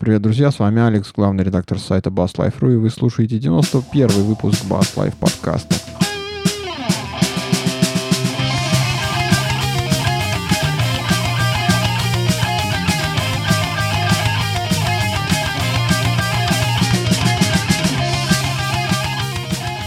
[0.00, 4.94] Привет, друзья, с вами Алекс, главный редактор сайта BassLife.ru, и вы слушаете 91 выпуск Bass
[4.96, 5.74] Life подкаста.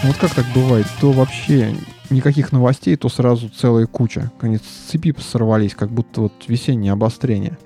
[0.04, 0.86] Вот как так бывает?
[1.02, 1.74] То вообще
[2.14, 4.32] никаких новостей, то сразу целая куча.
[4.40, 7.58] Конец цепи сорвались, как будто вот весеннее обострение.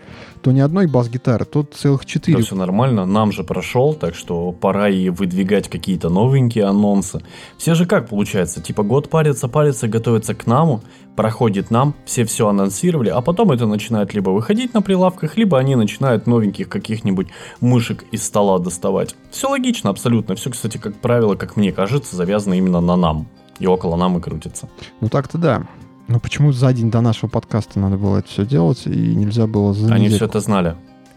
[0.42, 2.42] То ни одной бас-гитары, то целых четыре.
[2.42, 7.22] Все нормально, нам же прошел, так что пора и выдвигать какие-то новенькие анонсы.
[7.58, 10.82] Все же как получается, типа год парится, парится, готовится к наму,
[11.16, 15.76] проходит нам, все все анонсировали, а потом это начинает либо выходить на прилавках, либо они
[15.76, 17.28] начинают новеньких каких-нибудь
[17.60, 19.16] мышек из стола доставать.
[19.32, 23.28] Все логично абсолютно, все, кстати, как правило, как мне кажется, завязано именно на нам
[23.60, 24.70] и около нам и крутится.
[25.02, 25.68] Ну так-то да.
[26.08, 29.74] Но почему за день до нашего подкаста надо было это все делать, и нельзя было
[29.74, 30.76] за Они все это знали.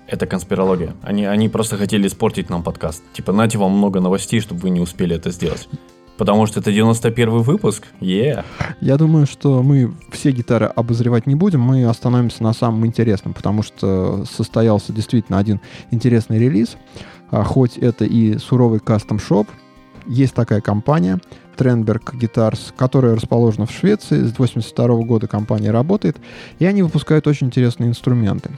[0.09, 0.95] Это конспирология.
[1.03, 3.05] Они, они просто хотели испортить нам подкаст.
[3.13, 5.69] Типа, нате вам много новостей, чтобы вы не успели это сделать.
[6.17, 7.87] Потому что это 91 выпуск.
[8.01, 8.45] Yeah.
[8.81, 13.63] Я думаю, что мы все гитары обозревать не будем, мы остановимся на самом интересном, потому
[13.63, 15.61] что состоялся действительно один
[15.93, 16.77] интересный релиз.
[17.31, 19.49] А хоть это и суровый кастом-шоп,
[20.07, 21.21] есть такая компания,
[21.61, 24.25] Trendberg Guitars, которая расположена в Швеции.
[24.25, 26.17] С 1982 года компания работает,
[26.59, 28.51] и они выпускают очень интересные инструменты.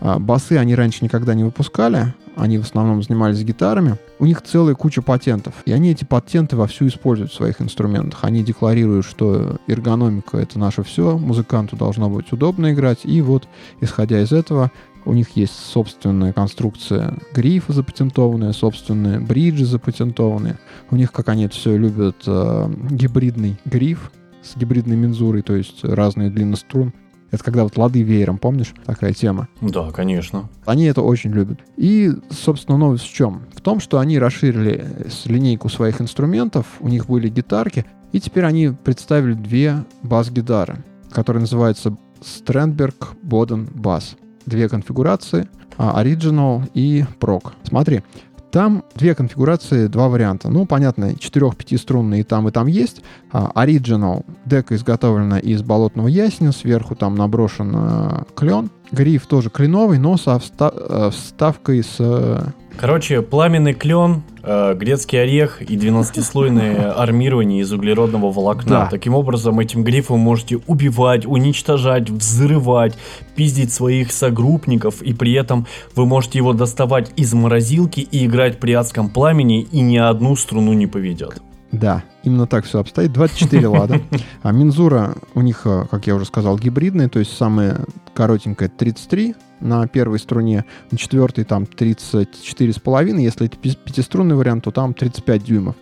[0.00, 3.96] А, басы они раньше никогда не выпускали, они в основном занимались гитарами.
[4.18, 8.20] У них целая куча патентов, и они эти патенты вовсю используют в своих инструментах.
[8.22, 13.46] Они декларируют, что эргономика— это наше все, музыканту должно быть удобно играть, и вот,
[13.80, 14.70] исходя из этого,
[15.04, 20.58] у них есть собственная конструкция грифа запатентованная, собственные бриджи запатентованные.
[20.90, 24.12] У них, как они это все любят, э, гибридный гриф
[24.42, 26.92] с гибридной мензурой, то есть разные длины струн.
[27.30, 28.74] Это когда вот лады веером, помнишь?
[28.84, 29.48] Такая тема.
[29.60, 30.48] Да, конечно.
[30.64, 31.60] Они это очень любят.
[31.76, 33.42] И, собственно, новость в чем?
[33.54, 34.84] В том, что они расширили
[35.26, 41.96] линейку своих инструментов, у них были гитарки, и теперь они представили две бас-гитары, которые называются
[42.20, 44.16] Strandberg Boden Bass
[44.46, 47.52] две конфигурации, а, Original и Proc.
[47.64, 48.02] Смотри,
[48.50, 50.48] там две конфигурации, два варианта.
[50.50, 53.02] Ну, понятно, 4-5-струнные и там, и там есть.
[53.30, 58.70] А Original дека изготовлена из болотного ясеня, сверху там наброшен э, клен.
[58.90, 62.40] Гриф тоже кленовый, но со э, вставкой с э,
[62.80, 68.70] Короче, пламенный клен, э, грецкий орех и 12-слойное армирование из углеродного волокна.
[68.70, 68.86] Да.
[68.86, 72.96] Таким образом, этим грифом можете убивать, уничтожать, взрывать,
[73.36, 78.72] пиздить своих согруппников, и при этом вы можете его доставать из морозилки и играть при
[78.72, 81.42] адском пламени, и ни одну струну не поведет.
[81.72, 83.12] Да, именно так все обстоит.
[83.12, 84.00] 24 лада.
[84.42, 89.36] А мензура у них, э, как я уже сказал, гибридная, то есть самая коротенькая 33
[89.60, 95.76] на первой струне, на четвертой там 34,5, если это пятиструнный вариант, то там 35 дюймов.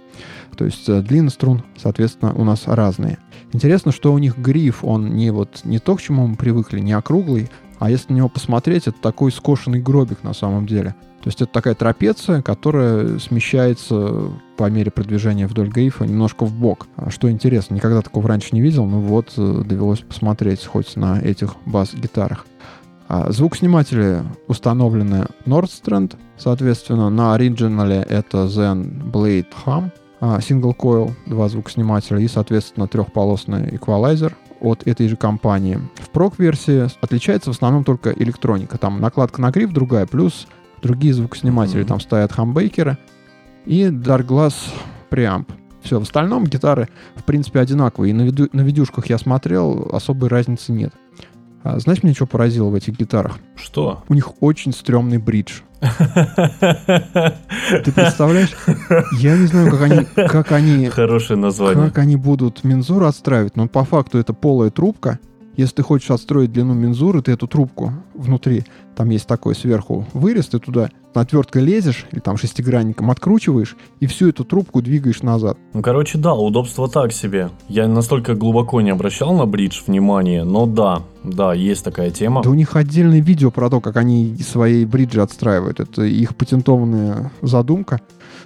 [0.56, 3.18] То есть э, длины струн, соответственно, у нас разные.
[3.52, 6.92] Интересно, что у них гриф, он не вот не то, к чему мы привыкли, не
[6.92, 7.48] округлый,
[7.78, 10.94] а если на него посмотреть, это такой скошенный гробик на самом деле.
[11.28, 16.86] То есть это такая трапеция, которая смещается по мере продвижения вдоль грифа немножко в бок.
[16.96, 21.20] А что интересно, никогда такого раньше не видел, но вот э, довелось посмотреть хоть на
[21.20, 22.46] этих бас-гитарах.
[23.08, 29.90] А звукосниматели установлены Nordstrand, соответственно, на оригинале это Zen Blade Hum,
[30.22, 35.78] а, Single Coil, два звукоснимателя и, соответственно, трехполосный эквалайзер от этой же компании.
[35.96, 38.78] В прок-версии отличается в основном только электроника.
[38.78, 40.46] Там накладка на гриф другая, плюс
[40.82, 41.82] другие звукосниматели.
[41.82, 41.88] Mm-hmm.
[41.88, 42.98] Там стоят хамбейкеры
[43.66, 44.54] и Dark Glass
[45.10, 45.50] преамп.
[45.82, 48.10] Все, в остальном гитары, в принципе, одинаковые.
[48.10, 50.92] И на, виду, на видюшках я смотрел, особой разницы нет.
[51.62, 53.38] А, знаешь, меня что поразило в этих гитарах?
[53.56, 54.02] Что?
[54.08, 55.60] У них очень стрёмный бридж.
[55.80, 55.86] Ты
[57.92, 58.50] представляешь?
[59.18, 60.04] Я не знаю, как они...
[60.04, 61.86] Как они Хорошее название.
[61.86, 65.18] Как они будут мензуру отстраивать, но по факту это полая трубка,
[65.58, 68.64] если ты хочешь отстроить длину мензуры, ты эту трубку внутри,
[68.96, 74.28] там есть такой сверху вырез, ты туда отверткой лезешь или там шестигранником откручиваешь и всю
[74.28, 75.58] эту трубку двигаешь назад.
[75.72, 77.50] Ну, короче, да, удобство так себе.
[77.68, 82.42] Я настолько глубоко не обращал на бридж внимания, но да, да, есть такая тема.
[82.44, 85.80] Да у них отдельное видео про то, как они свои бриджи отстраивают.
[85.80, 88.00] Это их патентованная задумка.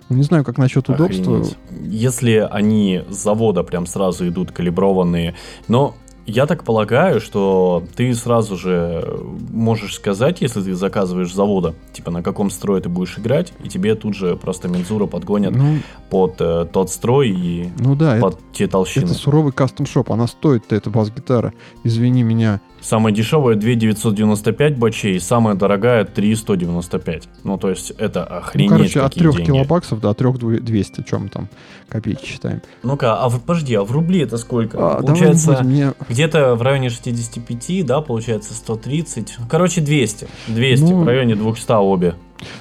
[0.08, 1.26] Ну, не знаю, как насчет Охренеть.
[1.26, 1.58] удобства.
[1.82, 5.34] Если они с завода прям сразу идут калиброванные,
[5.68, 5.94] но
[6.26, 9.20] я так полагаю, что ты сразу же
[9.50, 13.94] можешь сказать, если ты заказываешь завода, типа на каком строе ты будешь играть, и тебе
[13.94, 15.78] тут же просто мензура подгонят ну,
[16.10, 19.04] под э, тот строй и ну да, под это, те толщины.
[19.04, 21.52] Это суровый кастом-шоп, она стоит эта бас-гитара,
[21.84, 27.28] извини меня, Самая дешевая 2995 бачей, самая дорогая 3195.
[27.44, 29.46] Ну, то есть это охренеть Ну, короче, от какие 3 деньги.
[29.46, 31.48] килобаксов до 3200, чем там
[31.88, 32.60] копейки считаем.
[32.82, 34.78] Ну-ка, а в- подожди, а в рубли это сколько?
[34.78, 39.36] А, получается, будем, мне- где-то в районе 65, да, получается 130.
[39.48, 40.26] Короче, 200.
[40.48, 42.14] 200, Ну, в районе 200 обе.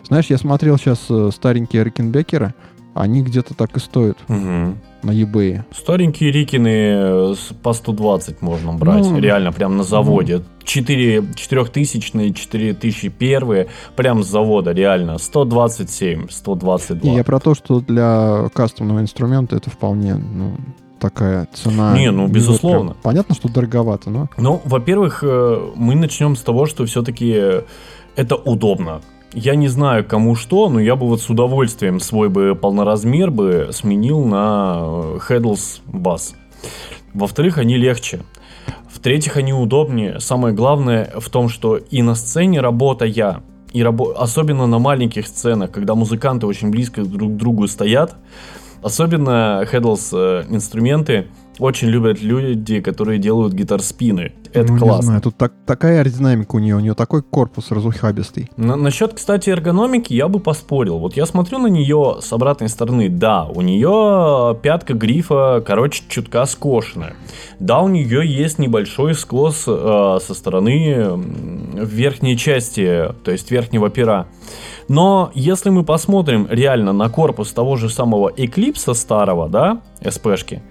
[0.07, 2.53] Знаешь, я смотрел сейчас старенькие Рикенбекеры,
[2.93, 4.37] они где-то так и стоят Угу.
[5.03, 5.61] на eBay.
[5.73, 9.03] Старенькие Рикины э, по 120 можно брать.
[9.05, 10.41] Ну, Реально, прям на заводе.
[10.63, 15.17] 4 4000 4001 прям с завода, реально.
[15.17, 17.09] 127, 122.
[17.11, 20.55] Не, я про то, что для кастомного инструмента это вполне, ну,
[20.99, 21.97] такая цена.
[21.97, 22.91] Не, ну, безусловно.
[22.91, 24.29] прям- Понятно, что дороговато, но...
[24.37, 27.63] Ну, во-первых, э, мы начнем с того, что все-таки
[28.15, 29.01] это удобно.
[29.33, 33.69] Я не знаю, кому что, но я бы вот с удовольствием свой бы полноразмер бы
[33.71, 36.35] сменил на э, Headless Bass.
[37.13, 38.23] Во-вторых, они легче.
[38.89, 40.19] В-третьих, они удобнее.
[40.19, 43.41] Самое главное в том, что и на сцене работая,
[43.71, 48.17] и рабо- особенно на маленьких сценах, когда музыканты очень близко друг к другу стоят,
[48.83, 51.27] особенно Headless э, инструменты
[51.61, 54.33] очень любят люди, которые делают гитар-спины.
[54.51, 55.03] Это ну, не классно.
[55.03, 58.49] знаю, тут так- такая аэродинамика у нее, у нее такой корпус разухабистый.
[58.57, 60.97] На- насчет, кстати, эргономики я бы поспорил.
[60.97, 63.09] Вот я смотрю на нее с обратной стороны.
[63.09, 67.13] Да, у нее пятка грифа, короче, чутка скошенная.
[67.59, 71.21] Да, у нее есть небольшой скос э, со стороны
[71.75, 74.25] верхней части, то есть верхнего пера.
[74.87, 80.61] Но если мы посмотрим реально на корпус того же самого Эклипса старого, да, СПшки,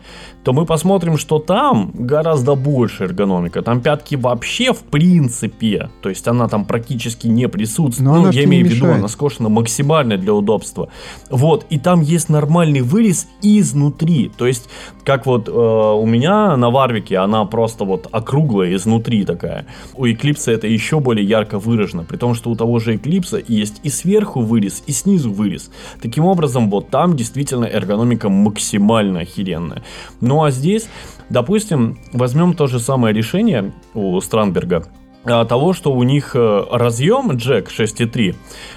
[0.44, 3.62] то мы посмотрим, что там гораздо больше эргономика.
[3.62, 8.10] Там пятки вообще в принципе, то есть она там практически не присутствует.
[8.10, 10.88] Но ну, я имею в виду, она скошена максимально для удобства.
[11.28, 14.30] Вот, и там есть нормальный вырез изнутри.
[14.36, 14.68] То есть,
[15.04, 19.66] как вот э, у меня на Варвике, она просто вот округлая изнутри такая.
[19.94, 23.80] У Эклипса это еще более ярко выражено, при том, что у того же Эклипса есть
[23.82, 25.70] и сверху вырез, и снизу вырез.
[26.00, 29.82] Таким образом, вот там действительно эргономика максимально охеренная.
[30.30, 30.88] Ну а здесь,
[31.28, 34.84] допустим, возьмем то же самое решение у Странберга,
[35.24, 38.36] а, того, что у них э, разъем джек 6.3,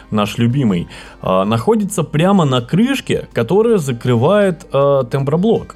[0.10, 0.88] наш любимый,
[1.22, 5.76] а, находится прямо на крышке, которая закрывает э, темброблок.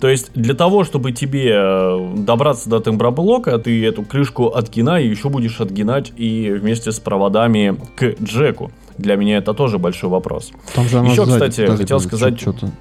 [0.00, 5.08] То есть для того, чтобы тебе э, добраться до темброблока, ты эту крышку отгинай, и
[5.08, 8.72] еще будешь отгинать и вместе с проводами к джеку.
[8.98, 10.50] Для меня это тоже большой вопрос.
[10.74, 12.72] Там же Еще, кстати, хотел сказать- Что-то...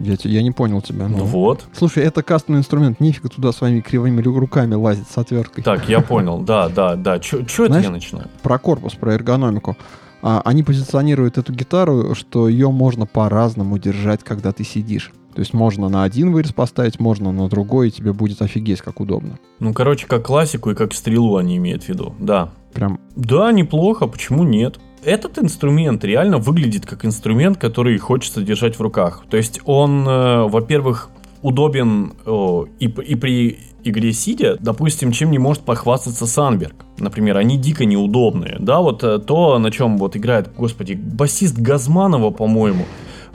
[0.00, 1.08] Я, я не понял тебя.
[1.08, 1.18] ну.
[1.18, 1.66] Ну вот.
[1.72, 5.64] Слушай, это кастомный инструмент, нифига туда своими кривыми ру- руками лазить с отверткой.
[5.64, 6.40] Так, я понял.
[6.40, 7.18] Да, да, да.
[7.18, 8.28] Че это я начинаю?
[8.42, 9.76] Про корпус, про эргономику.
[10.22, 15.12] А, они позиционируют эту гитару, что ее можно по-разному держать, когда ты сидишь.
[15.34, 19.00] То есть можно на один вырез поставить, можно на другой, и тебе будет офигеть, как
[19.00, 19.38] удобно.
[19.60, 22.14] Ну, короче, как классику и как стрелу они имеют в виду.
[22.18, 22.52] Да.
[22.72, 24.78] Прям Да, неплохо, почему нет?
[25.06, 29.22] Этот инструмент реально выглядит как инструмент, который хочется держать в руках.
[29.30, 31.10] То есть он, э, во-первых,
[31.42, 36.74] удобен э, и, и при игре сидя, допустим, чем не может похвастаться Санберг.
[36.98, 38.56] Например, они дико неудобные.
[38.58, 42.84] Да, вот э, то, на чем вот играет, господи, басист Газманова, по-моему.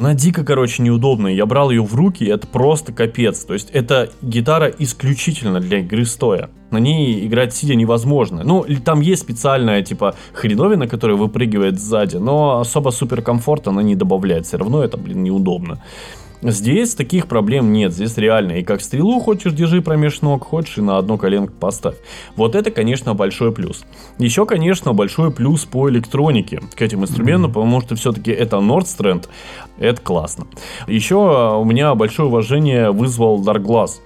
[0.02, 1.32] Она дико, короче, неудобная.
[1.32, 3.46] Я брал ее в руки, это просто капец.
[3.46, 6.50] То есть это гитара исключительно для игры стоя.
[6.72, 8.42] На ней играть сидя невозможно.
[8.44, 13.96] Ну, там есть специальная, типа, хреновина, которая выпрыгивает сзади, но особо супер комфорт она не
[13.96, 14.48] добавляет.
[14.48, 15.84] Все равно это, блин, неудобно.
[16.42, 18.54] Здесь таких проблем нет, здесь реально.
[18.54, 21.96] И как стрелу хочешь, держи промеж ног, хочешь и на одно коленко поставь.
[22.36, 23.86] Вот это, конечно, большой плюс.
[24.18, 29.28] Еще, конечно, большой плюс по электронике к этим инструментам, потому что все-таки это Nordstrand,
[29.78, 30.48] это классно.
[30.88, 34.00] Еще у меня большое уважение вызвал Dark Glass.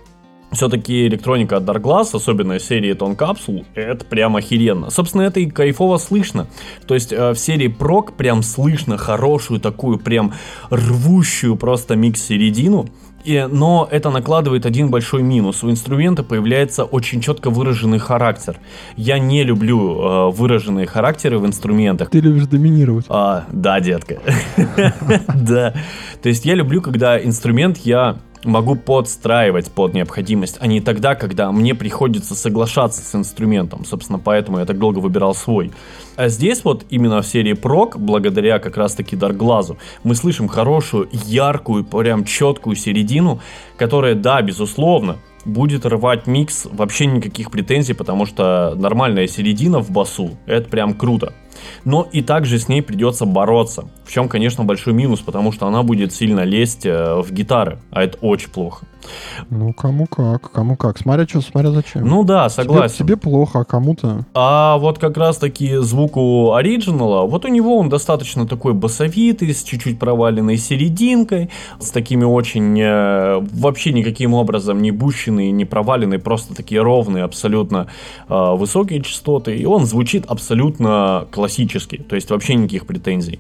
[0.55, 4.89] Все-таки электроника от Dark Glass, особенно серии Tone Capsule, это прям охеренно.
[4.89, 6.47] Собственно, это и кайфово слышно.
[6.87, 10.33] То есть э, в серии Прок прям слышно хорошую такую прям
[10.69, 12.87] рвущую просто микс-середину.
[13.25, 15.63] И, но это накладывает один большой минус.
[15.63, 18.57] У инструмента появляется очень четко выраженный характер.
[18.95, 22.11] Я не люблю э, выраженные характеры в инструментах.
[22.11, 23.05] ты любишь доминировать.
[23.09, 24.19] А, да, детка.
[25.35, 25.73] Да.
[26.21, 31.51] То есть я люблю, когда инструмент я могу подстраивать под необходимость, а не тогда, когда
[31.51, 33.85] мне приходится соглашаться с инструментом.
[33.85, 35.71] Собственно, поэтому я так долго выбирал свой.
[36.15, 41.83] А здесь вот именно в серии Прок, благодаря как раз-таки Дарглазу, мы слышим хорошую, яркую,
[41.83, 43.41] прям четкую середину,
[43.77, 50.37] которая, да, безусловно, будет рвать микс, вообще никаких претензий, потому что нормальная середина в басу,
[50.45, 51.33] это прям круто.
[51.83, 53.85] Но и также с ней придется бороться.
[54.05, 58.03] В чем, конечно, большой минус, потому что она будет сильно лезть э, в гитары, а
[58.03, 58.85] это очень плохо.
[59.49, 60.97] Ну, кому как, кому как.
[60.97, 62.05] Смотря что, смотря зачем.
[62.07, 62.97] Ну да, согласен.
[62.97, 64.25] Тебе, тебе плохо, а кому-то...
[64.33, 69.99] А вот как раз-таки звуку оригинала, вот у него он достаточно такой басовитый, с чуть-чуть
[69.99, 72.79] проваленной серединкой, с такими очень...
[72.79, 77.87] Э, вообще никаким образом не бущенные, не проваленные, просто такие ровные, абсолютно
[78.27, 79.55] э, высокие частоты.
[79.55, 81.44] И он звучит абсолютно классически,
[82.03, 83.39] то есть вообще никаких претензий.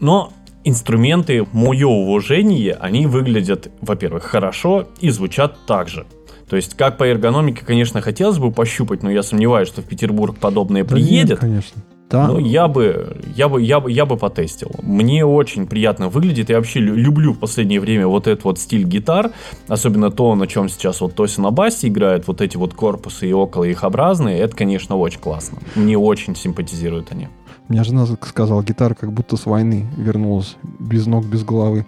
[0.00, 0.32] Но
[0.64, 6.06] инструменты, мое уважение, они выглядят, во-первых, хорошо и звучат так же.
[6.48, 10.36] То есть, как по эргономике, конечно, хотелось бы пощупать, но я сомневаюсь, что в Петербург
[10.38, 11.30] подобное да приедет.
[11.30, 11.82] Нет, конечно.
[12.10, 12.26] Да.
[12.26, 14.72] Но я бы, я бы, я бы, я бы потестил.
[14.82, 16.50] Мне очень приятно выглядит.
[16.50, 19.30] Я вообще люблю в последнее время вот этот вот стиль гитар,
[19.68, 23.32] особенно то, на чем сейчас вот Тоси на басе играет, вот эти вот корпусы и
[23.32, 24.38] около их образные.
[24.40, 25.58] Это, конечно, очень классно.
[25.76, 27.28] Мне очень симпатизируют они.
[27.68, 31.86] Меня жена сказала, гитара как будто с войны вернулась, без ног, без головы.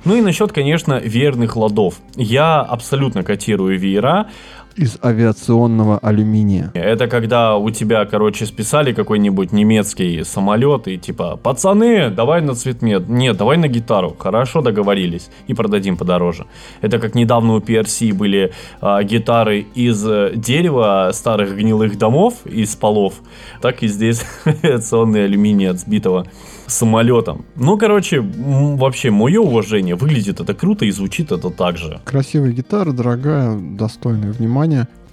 [0.06, 1.96] Ну и насчет, конечно, верных ладов.
[2.16, 4.30] Я абсолютно котирую веера.
[4.76, 6.72] Из авиационного алюминия.
[6.74, 13.10] Это когда у тебя, короче, списали какой-нибудь немецкий самолет и типа, пацаны, давай на цветмет.
[13.10, 14.16] Нет, давай на гитару.
[14.18, 15.30] Хорошо договорились.
[15.48, 16.46] И продадим подороже.
[16.82, 22.76] Это как недавно у PRC были а, гитары из э, дерева старых гнилых домов, из
[22.76, 23.16] полов.
[23.62, 26.26] Так и здесь авиационный алюминий от сбитого
[26.68, 27.46] самолетом.
[27.56, 29.96] Ну, короче, вообще, мое уважение.
[29.96, 32.00] Выглядит это круто и звучит это так же.
[32.06, 34.61] Красивая гитара, дорогая, достойная внимания.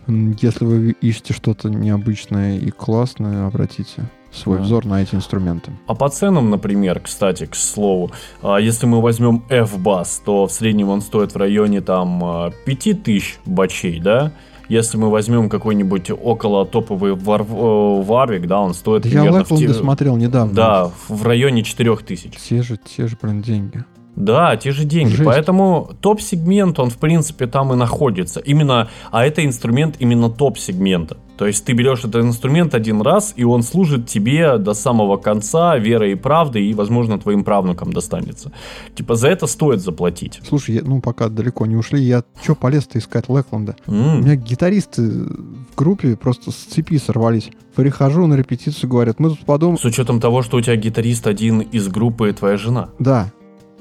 [0.06, 4.64] Если вы ищете что-то необычное и классное, обратите свой да.
[4.64, 5.72] взор на эти инструменты.
[5.86, 8.10] А по ценам, например, кстати, к слову,
[8.42, 13.50] а, если мы возьмем F-Bass, то в среднем он стоит в районе там 5000 а,
[13.50, 14.32] бачей, да?
[14.68, 19.36] Если мы возьмем какой-нибудь около топовый вар, э, Варвик, да, он стоит да примерно...
[19.36, 19.74] Я Лэкланды те...
[19.74, 20.54] смотрел недавно.
[20.54, 22.32] Да, в районе 4000.
[22.36, 23.84] Те же, те же, блин, деньги.
[24.18, 25.10] Да, те же деньги.
[25.10, 25.24] Жесть.
[25.24, 28.40] Поэтому топ-сегмент, он, в принципе, там и находится.
[28.40, 31.16] Именно, а это инструмент именно топ-сегмента.
[31.38, 35.78] То есть ты берешь этот инструмент один раз, и он служит тебе до самого конца
[35.78, 38.50] верой и правдой, и, возможно, твоим правнукам достанется.
[38.96, 40.40] Типа за это стоит заплатить.
[40.46, 43.76] Слушай, я, ну пока далеко не ушли, я что полез-то искать Лэкленда?
[43.86, 44.18] Mm.
[44.18, 47.50] У меня гитаристы в группе просто с цепи сорвались.
[47.76, 49.78] Прихожу на репетицию, говорят, мы тут подумали...
[49.78, 52.88] С учетом того, что у тебя гитарист один из группы твоя жена.
[52.98, 53.30] Да,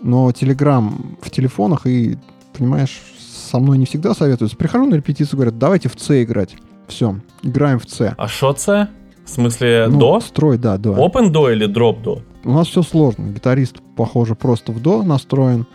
[0.01, 2.17] но Телеграм в телефонах, и,
[2.57, 4.57] понимаешь, со мной не всегда советуются.
[4.57, 6.55] Прихожу на репетицию, говорят, давайте в C играть.
[6.87, 8.13] Все, играем в C.
[8.17, 8.87] А что C?
[9.25, 10.19] В смысле, ну, до?
[10.21, 10.93] Строй, да, до.
[10.93, 12.21] Open до или drop до?
[12.45, 13.27] У нас все сложно.
[13.27, 15.65] Гитарист, похоже, просто в до настроен.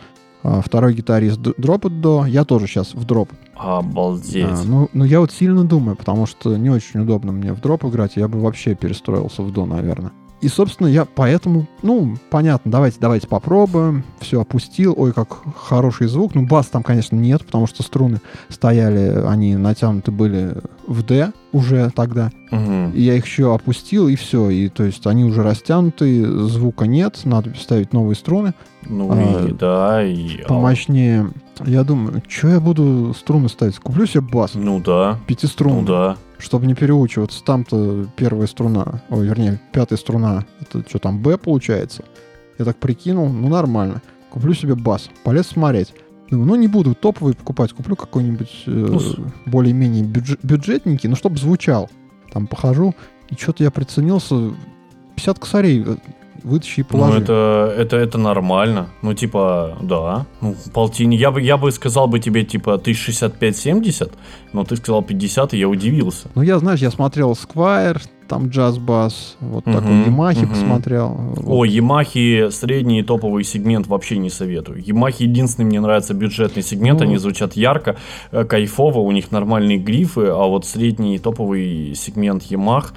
[0.43, 2.25] А второй гитарист дропает до.
[2.27, 3.31] Я тоже сейчас в дроп.
[3.55, 4.47] Обалдеть.
[4.49, 7.85] А, ну, ну, я вот сильно думаю, потому что не очень удобно мне в дроп
[7.85, 8.17] играть.
[8.17, 10.13] Я бы вообще перестроился в до, наверное.
[10.43, 14.03] И, собственно, я поэтому, ну, понятно, давайте, давайте попробуем.
[14.19, 14.93] Все, опустил.
[14.97, 16.35] Ой, как хороший звук.
[16.35, 20.57] Ну, бас там, конечно, нет, потому что струны стояли, они натянуты были
[20.89, 22.33] в D уже тогда.
[22.51, 22.91] Угу.
[22.93, 24.51] И я их еще опустил, и все.
[24.51, 28.53] И, то есть, они уже растянуты, звука нет, надо ставить новые струны.
[28.89, 30.43] Ну, а, и да, и...
[30.49, 31.31] Помощнее.
[31.65, 33.79] Я думаю, что я буду струны ставить?
[33.79, 34.55] Куплю себе бас.
[34.55, 35.21] Ну да.
[35.29, 35.83] Пятиструнный.
[35.83, 37.43] Ну да чтобы не переучиваться.
[37.45, 42.05] Там-то первая струна, ой, вернее, пятая струна, это что там, Б получается.
[42.59, 44.03] Я так прикинул, ну нормально.
[44.31, 45.95] Куплю себе бас, полез смотреть.
[46.31, 49.01] Думаю, ну не буду топовый покупать, куплю какой-нибудь э, ну,
[49.47, 51.91] более-менее бюджет, бюджетненький, но чтобы звучал.
[52.33, 52.95] Там похожу,
[53.29, 54.53] и что-то я приценился,
[55.17, 55.97] 50 косарей э,
[56.45, 57.19] вытащи и положи.
[57.19, 58.89] Ну, это, это, это нормально.
[59.03, 60.27] Ну, типа, да.
[60.41, 61.21] Ну, полтинник.
[61.21, 64.13] Я бы, я бы сказал бы тебе, типа, 1065-70,
[64.53, 66.29] но ты сказал 50, и я удивился.
[66.35, 70.49] Ну, я, знаешь, я смотрел Squire, там джаз-бас, вот uh-huh, такой Ямахи uh-huh.
[70.49, 71.09] посмотрел.
[71.09, 71.45] Вот.
[71.47, 74.83] О, Ямахи средний топовый сегмент вообще не советую.
[74.83, 77.97] Ямахи единственный мне нравится бюджетный сегмент, ну, они звучат ярко,
[78.31, 82.95] э, кайфово, у них нормальные грифы, а вот средний топовый сегмент Ямах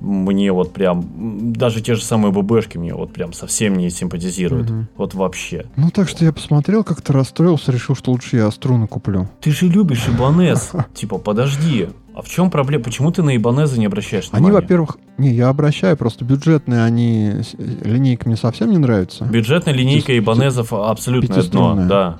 [0.00, 4.70] мне вот прям, даже те же самые ББшки мне вот прям совсем не симпатизируют.
[4.70, 4.86] Угу.
[4.96, 5.66] Вот вообще.
[5.76, 9.28] Ну так что я посмотрел, как-то расстроился, решил, что лучше я струны куплю.
[9.40, 10.72] Ты же любишь Ибанез.
[10.94, 11.88] Типа, подожди.
[12.14, 12.84] А в чем проблема?
[12.84, 14.46] Почему ты на Ибанезы не обращаешь внимания?
[14.46, 19.24] Они, во-первых, не, я обращаю, просто бюджетные, они, линейка мне совсем не нравится.
[19.24, 22.18] Бюджетная линейка Ибанезов абсолютно дно, да.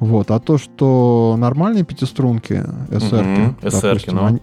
[0.00, 4.24] Вот, а то, что нормальные пятиструнки, SR, угу, допустим, ну.
[4.26, 4.40] они,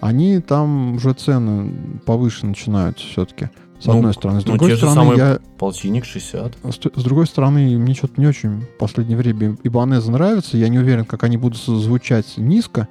[0.00, 3.50] они там уже цены повыше начинают все-таки.
[3.78, 4.40] С ну, одной стороны.
[4.40, 5.38] С ну, другой стороны, самый я...
[5.58, 6.56] полтинник 60.
[6.64, 10.56] С, с другой стороны, мне что-то не очень в последнее время Ибанеза нравится.
[10.56, 12.88] Я не уверен, как они будут звучать низко.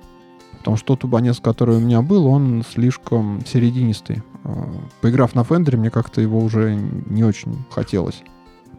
[0.60, 4.24] Потому что тот Ibanez, который у меня был, он слишком серединистый.
[4.44, 4.68] А,
[5.02, 8.24] Поиграв на Фендере, мне как-то его уже не очень хотелось.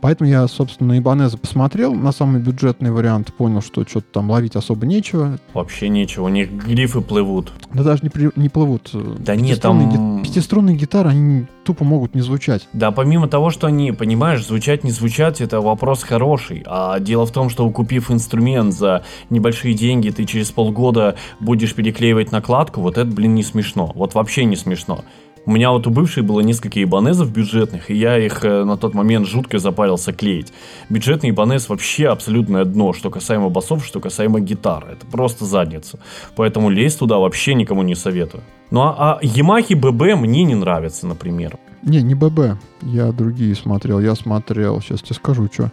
[0.06, 4.86] Поэтому я, собственно, Ибанеза посмотрел, на самый бюджетный вариант, понял, что что-то там ловить особо
[4.86, 5.40] нечего.
[5.52, 7.52] Вообще нечего, у них грифы плывут.
[7.74, 8.90] Да даже не, при- не плывут.
[9.18, 10.20] Да нет, там...
[10.20, 12.68] ги- Пятиструнные гитары, они тупо могут не звучать.
[12.72, 16.62] Да, помимо того, что они, понимаешь, звучать, не звучать, это вопрос хороший.
[16.66, 22.30] А дело в том, что купив инструмент за небольшие деньги, ты через полгода будешь переклеивать
[22.30, 23.90] накладку, вот это, блин, не смешно.
[23.96, 25.04] Вот вообще не смешно.
[25.46, 28.94] У меня вот у бывшей было несколько ибанезов бюджетных, и я их э, на тот
[28.94, 30.52] момент жутко запарился клеить.
[30.90, 34.94] Бюджетный ибанез вообще абсолютное дно, что касаемо басов, что касаемо гитары.
[34.94, 36.00] Это просто задница.
[36.34, 38.42] Поэтому лезть туда вообще никому не советую.
[38.72, 41.56] Ну а, а Yamaha BB мне не нравится, например.
[41.84, 42.58] Не, не ББ.
[42.82, 44.00] Я другие смотрел.
[44.00, 45.70] Я смотрел, сейчас тебе скажу, что.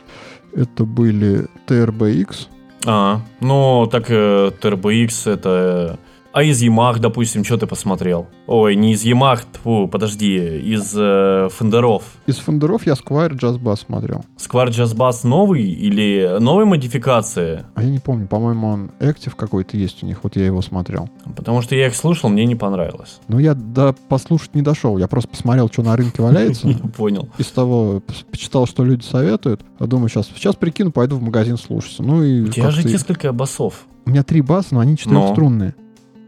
[0.55, 2.47] Это были TRBX.
[2.85, 5.97] А, ну так э, TRBX это...
[5.99, 8.25] э, А из Yamaha, допустим, что ты посмотрел?
[8.47, 12.05] Ой, не из Yamaha, тьфу, подожди, из э, Фендеров.
[12.25, 14.25] Из фондеров я Squire Jazz Bass смотрел.
[14.39, 17.63] Square Jazz Bass новый или новой модификации?
[17.75, 20.23] А я не помню, по-моему, он Active какой-то есть у них.
[20.23, 21.07] Вот я его смотрел.
[21.35, 23.19] Потому что я их слушал, мне не понравилось.
[23.27, 24.97] Но я до послушать не дошел.
[24.97, 26.67] Я просто посмотрел, что на рынке валяется.
[26.97, 27.29] Понял.
[27.37, 29.61] Из того, почитал, что люди советуют.
[29.77, 32.01] А думаю, сейчас, сейчас прикину, пойду в магазин слушаться.
[32.01, 33.85] Ну и У тебя же несколько басов.
[34.05, 35.75] У меня три баса, но они четырехструнные.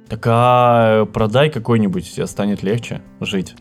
[0.07, 3.55] Так а э, продай какой-нибудь, тебе станет легче жить.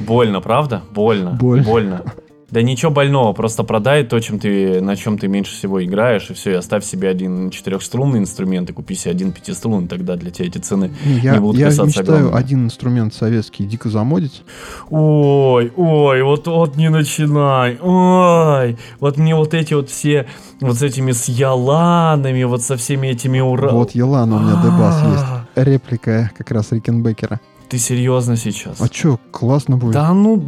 [0.00, 0.82] Больно, правда?
[0.90, 1.32] Больно.
[1.32, 1.62] Боль.
[1.62, 2.04] Больно.
[2.50, 6.34] Да ничего больного, просто продай то, чем ты, на чем ты меньше всего играешь, и
[6.34, 10.48] все, и оставь себе один четырехструнный инструмент и купи себе один пятиструнный, тогда для тебя
[10.48, 10.90] эти цены.
[11.04, 12.38] не, Я, будут я касаться мечтаю огромного.
[12.38, 14.42] один инструмент советский дико замодить.
[14.90, 20.26] Ой, ой, вот, вот не начинай, ой, вот мне вот эти вот все,
[20.60, 23.70] вот с этими с яланами, вот со всеми этими ура...
[23.70, 25.68] Вот Елана у меня дебас есть.
[25.68, 27.40] Реплика как раз Рикенбекера.
[27.68, 28.80] Ты серьезно сейчас?
[28.80, 29.92] А чё, классно будет.
[29.92, 30.42] Да ну...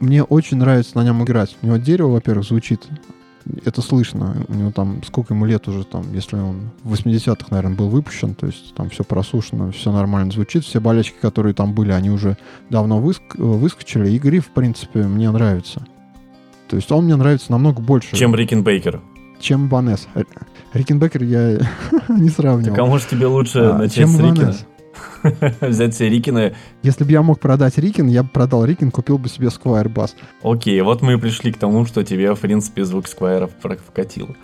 [0.00, 1.56] Мне очень нравится на нем играть.
[1.62, 2.82] У него дерево, во-первых, звучит.
[3.64, 4.44] Это слышно.
[4.48, 8.34] У него там сколько ему лет уже, там, если он в 80-х, наверное, был выпущен,
[8.34, 10.64] то есть там все просушено, все нормально звучит.
[10.64, 12.36] Все болячки, которые там были, они уже
[12.68, 14.10] давно выск- э, выскочили.
[14.10, 15.84] И гриф, в принципе, мне нравится.
[16.68, 19.00] То есть он мне нравится намного больше, Чем Рикенбейкер?
[19.40, 20.06] чем Банес.
[20.74, 21.58] Рикенбекер я
[22.08, 22.76] не сравнивал.
[22.76, 24.20] Так а может тебе лучше А, начать чем с?
[24.20, 24.66] Иванес?
[25.60, 26.52] Взять себе Рикина.
[26.82, 30.10] Если бы я мог продать Рикин, я бы продал Рикин, купил бы себе Squire Bass.
[30.42, 33.50] Окей, вот мы и пришли к тому, что тебе, в принципе, звук сквайров
[33.86, 34.34] вкатило.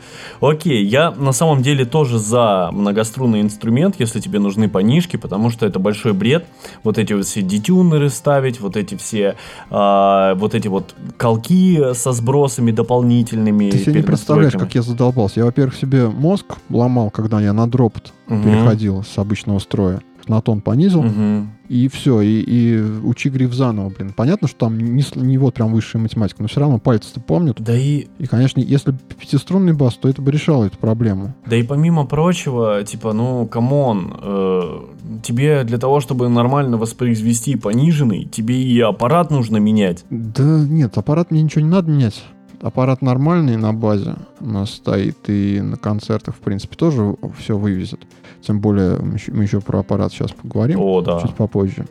[0.40, 5.66] Окей, я на самом деле тоже за многострунный инструмент, если тебе нужны понишки, потому что
[5.66, 6.46] это большой бред.
[6.84, 9.36] Вот эти вот все детюнеры ставить, вот эти все,
[9.70, 13.70] а, вот эти вот колки со сбросами дополнительными.
[13.70, 15.40] Ты себе не представляешь, как я задолбался.
[15.40, 18.42] Я, во-первых, себе мозг ломал, когда я на drop D Мгм.
[18.42, 20.00] переходил с обычного строя.
[20.28, 21.50] На тон понизил, Мгм.
[21.68, 24.12] и все, и, и учи гриф заново, блин.
[24.16, 27.60] Понятно, что там не, не вот прям высшая математика, но все равно пальцы-то помнят.
[27.60, 31.34] Да и И, конечно, если пятиструнный бас, то это бы решало эту проблему.
[31.46, 34.80] Да и помимо прочего, типа, ну, come on, э,
[35.22, 40.04] тебе для того, чтобы нормально воспроизвести пониженный, тебе и аппарат нужно менять.
[40.10, 42.24] Да нет, аппарат мне ничего не надо менять.
[42.60, 48.00] Аппарат нормальный на базе у нас стоит, и на концертах, в принципе, тоже все вывезет.
[48.40, 50.80] Тем более, мы еще, мы еще про аппарат сейчас поговорим.
[50.80, 51.20] О, да.
[51.20, 51.86] чуть попозже.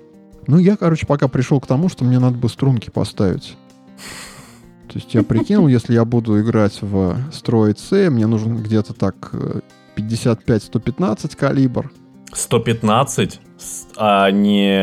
[0.48, 3.56] Ну, я, короче, пока пришел к тому, что мне надо бы струнки поставить.
[4.88, 9.32] То есть я прикинул, если я буду играть в строй C, мне нужен где-то так
[9.34, 9.60] э,
[9.98, 11.92] 55-115 калибр.
[12.34, 14.80] 115, с- а не...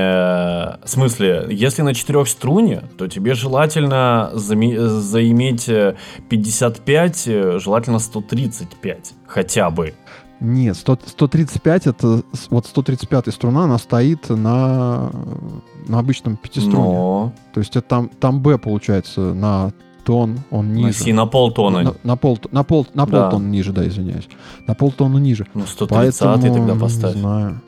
[0.84, 5.96] В смысле, если на четырех струне, то тебе желательно заме- заиметь э,
[6.28, 9.94] 55, э, желательно 135 хотя бы.
[10.40, 15.10] Нет, 100 135 это вот 135 струна, она стоит на,
[15.86, 16.78] на обычном пятиструне.
[16.78, 19.72] Но То есть это там, там B получается на
[20.04, 20.92] тон, он ниже.
[20.92, 21.82] си на полтона.
[21.82, 23.22] На, на пол, на пол, на Да.
[23.22, 24.28] полтона ниже, да, извиняюсь.
[24.66, 25.46] На полтона ниже.
[25.54, 27.16] Ну, 130 Поэтому, тогда Не поставь.
[27.16, 27.60] знаю.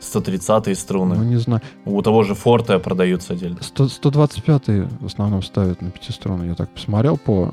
[0.00, 1.16] 130 струны.
[1.16, 1.60] Ну, не знаю.
[1.84, 3.58] У того же Форта продаются отдельно.
[3.60, 4.68] 100 125
[5.00, 6.48] в основном ставят на пятиструнный.
[6.48, 7.52] Я так посмотрел по...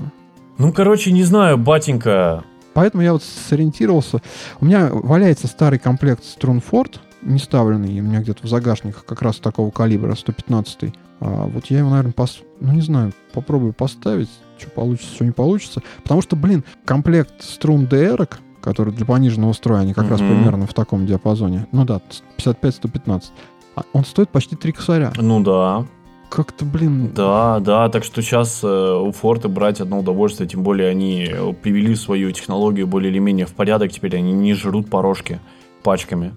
[0.58, 2.44] Ну, короче, не знаю, батенька.
[2.74, 4.22] Поэтому я вот сориентировался.
[4.62, 9.22] У меня валяется старый комплект струн Ford, не ставленный, у меня где-то в загашниках как
[9.22, 12.42] раз такого калибра, 115 а вот я его, наверное, пос...
[12.60, 15.82] ну не знаю, попробую поставить, что получится, что не получится.
[16.04, 18.28] Потому что, блин, комплект струн DR,
[18.62, 20.30] который для пониженного строя, они как раз Мгм.
[20.30, 21.68] примерно в таком диапазоне.
[21.72, 22.02] Ну да,
[22.38, 23.32] 55-115.
[23.76, 25.14] А Он стоит почти 3 косаря.
[25.18, 25.86] Ну да,
[26.30, 27.88] Как-то, блин, да, да.
[27.88, 32.86] Так что сейчас у Форта брать одно удовольствие, тем более они э, привели свою технологию
[32.86, 35.40] более или менее в порядок, теперь они не жрут порожки.
[35.84, 36.34] пачками,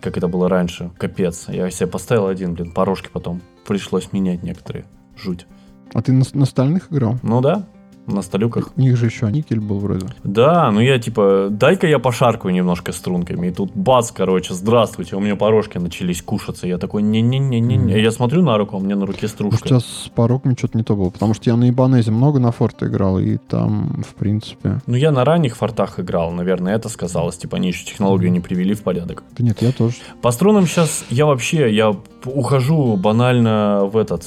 [0.00, 0.92] как это было раньше.
[0.98, 1.46] Капец.
[1.48, 3.40] Я себе поставил один, блин, порожки потом.
[3.66, 4.84] Пришлось менять некоторые.
[5.22, 5.46] Жуть.
[5.94, 7.16] А ты на, на стальных играл?
[7.22, 7.66] Ну да,
[8.08, 8.72] на столюках.
[8.76, 10.06] У них же еще никель был вроде.
[10.24, 13.48] Да, ну я типа, дай-ка я пошаркаю немножко струнками.
[13.48, 16.66] И тут бац, короче, здравствуйте, у меня порожки начались кушаться.
[16.66, 17.78] Я такой, не-не-не-не.
[17.78, 17.88] Мгм.
[17.88, 19.68] Я смотрю на руку, а у меня на руке Может, стружка.
[19.68, 22.86] тебя с пороками что-то не то было, потому что я на Ибанезе много на форте
[22.86, 24.80] играл, и там, в принципе...
[24.86, 27.36] Ну я на ранних фортах играл, наверное, это сказалось.
[27.36, 29.22] Типа они еще технологию не привели в порядок.
[29.36, 29.96] Да нет, я тоже.
[30.22, 34.24] По струнам сейчас я вообще, я ухожу банально в этот...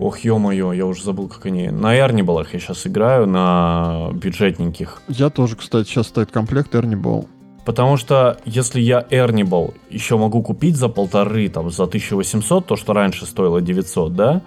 [0.00, 1.68] Ох, ё-моё, я уже забыл, как они...
[1.68, 5.02] На Эрнибалах я сейчас играю, на бюджетненьких.
[5.08, 7.28] Я тоже, кстати, сейчас стоит комплект Эрни Бall.
[7.66, 12.94] Потому что если я Эрнибал еще могу купить за полторы, там, за 1800, то, что
[12.94, 14.42] раньше стоило 900, да,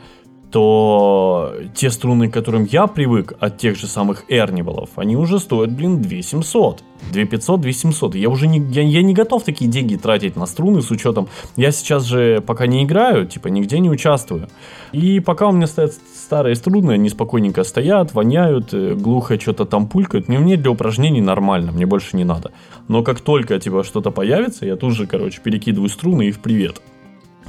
[0.54, 5.72] то те струны, к которым я привык от тех же самых Эрнибалов, они уже стоят,
[5.72, 6.84] блин, 2700.
[7.12, 8.16] 2500, 2700.
[8.16, 11.28] Я уже не, я, я не готов такие деньги тратить на струны с учетом.
[11.56, 14.48] Я сейчас же пока не играю, типа, нигде не участвую.
[14.92, 19.88] И пока у меня стоят старые струны, они спокойненько стоят, воняют, э, глухо что-то там
[19.88, 20.28] пулькают.
[20.28, 22.52] Мне, мне для упражнений нормально, мне больше не надо.
[22.88, 26.80] Но как только, типа, что-то появится, я тут же, короче, перекидываю струны и в привет.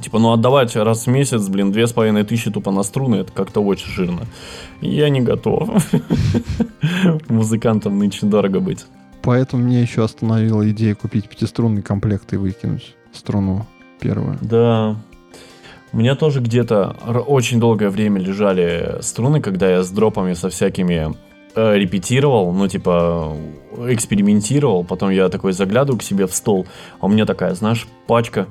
[0.00, 3.32] Типа, ну отдавать раз в месяц, блин, две с половиной тысячи тупо на струны, это
[3.32, 4.22] как-то очень жирно.
[4.80, 5.70] Я не готов.
[7.28, 8.84] Музыкантам нынче дорого быть.
[9.22, 13.66] Поэтому мне еще остановила идея купить пятиструнный комплект и выкинуть струну
[13.98, 14.38] первую.
[14.42, 14.96] Да.
[15.92, 21.14] У меня тоже где-то очень долгое время лежали струны, когда я с дропами со всякими
[21.54, 23.34] э, репетировал, ну, типа,
[23.88, 24.84] экспериментировал.
[24.84, 26.66] Потом я такой заглядываю к себе в стол,
[27.00, 28.48] а у меня такая, знаешь, пачка,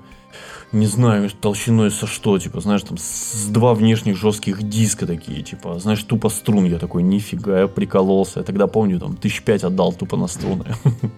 [0.73, 5.79] не знаю, толщиной со что, типа, знаешь, там, с два внешних жестких диска такие, типа,
[5.79, 6.65] знаешь, тупо струн.
[6.65, 8.39] Я такой, нифига, я прикололся.
[8.39, 10.65] Я тогда помню, там, тысяч пять отдал тупо на струны.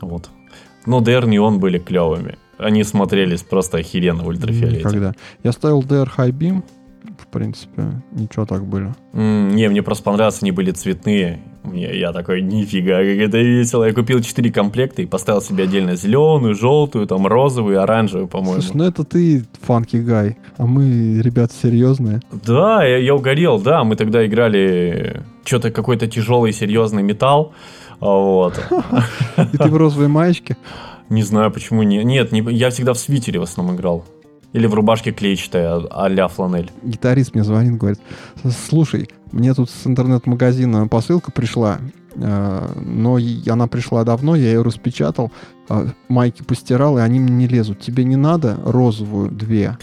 [0.00, 0.30] Вот.
[0.86, 2.38] Но DR Neon были клевыми.
[2.56, 4.78] Они смотрелись просто охеренно в ультрафиолете.
[4.78, 5.14] Никогда.
[5.42, 6.62] Я ставил DR High Beam.
[7.18, 8.94] В принципе, ничего так были.
[9.12, 11.42] М, Не, мне просто понравилось, они были цветные.
[11.62, 13.84] Мне, я такой, нифига, как это весело.
[13.84, 18.62] Я купил 4 комплекта и поставил себе отдельно зеленую, желтую, там розовую, оранжевую, по-моему.
[18.62, 22.20] Слушай, ну это ты фанки гай, а мы, ребята, серьезные.
[22.46, 27.52] Да, я, я угорел, да, мы тогда играли что-то какой-то тяжелый, серьезный металл.
[28.00, 28.58] Вот.
[29.52, 30.56] И ты в розовой маечке.
[31.10, 32.02] Не знаю, почему не.
[32.04, 34.04] Нет, не, я всегда в свитере в основном играл.
[34.52, 36.70] Или в рубашке клетчатой, а- а-ля фланель.
[36.82, 38.00] Гитарист мне звонит, говорит,
[38.68, 41.78] слушай, мне тут с интернет-магазина посылка пришла,
[42.14, 45.30] э, но она пришла давно, я ее распечатал,
[45.68, 47.80] а, майки постирал, и они мне не лезут.
[47.80, 49.78] Тебе не надо розовую две?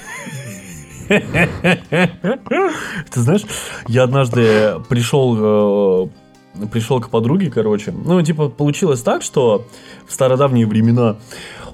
[1.08, 3.46] Ты знаешь,
[3.88, 6.08] я однажды пришел, э,
[6.72, 7.92] пришел к подруге, короче.
[7.92, 9.66] Ну, типа, получилось так, что
[10.06, 11.16] в стародавние времена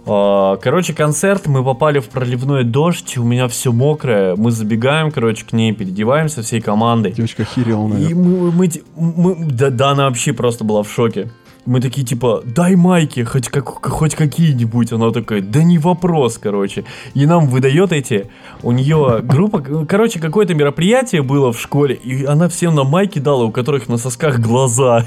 [0.06, 5.54] Короче, концерт, мы попали в проливной дождь, у меня все мокрое, мы забегаем, короче, к
[5.54, 7.14] ней, переодеваемся всей командой.
[7.14, 8.16] Девочка херела, И наверное.
[8.16, 11.32] мы, мы, те- мы- да, да, она вообще просто была в шоке.
[11.66, 14.92] Мы такие, типа, дай майки, хоть, как, хоть какие-нибудь.
[14.92, 16.84] Она такая, да не вопрос, короче.
[17.14, 18.28] И нам выдает эти,
[18.64, 23.46] у нее группа, короче, какое-то мероприятие было в школе, и она всем на майки дала,
[23.46, 25.06] у которых на сосках глаза.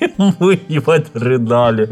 [0.38, 1.88] Мы, ебать, рыдали.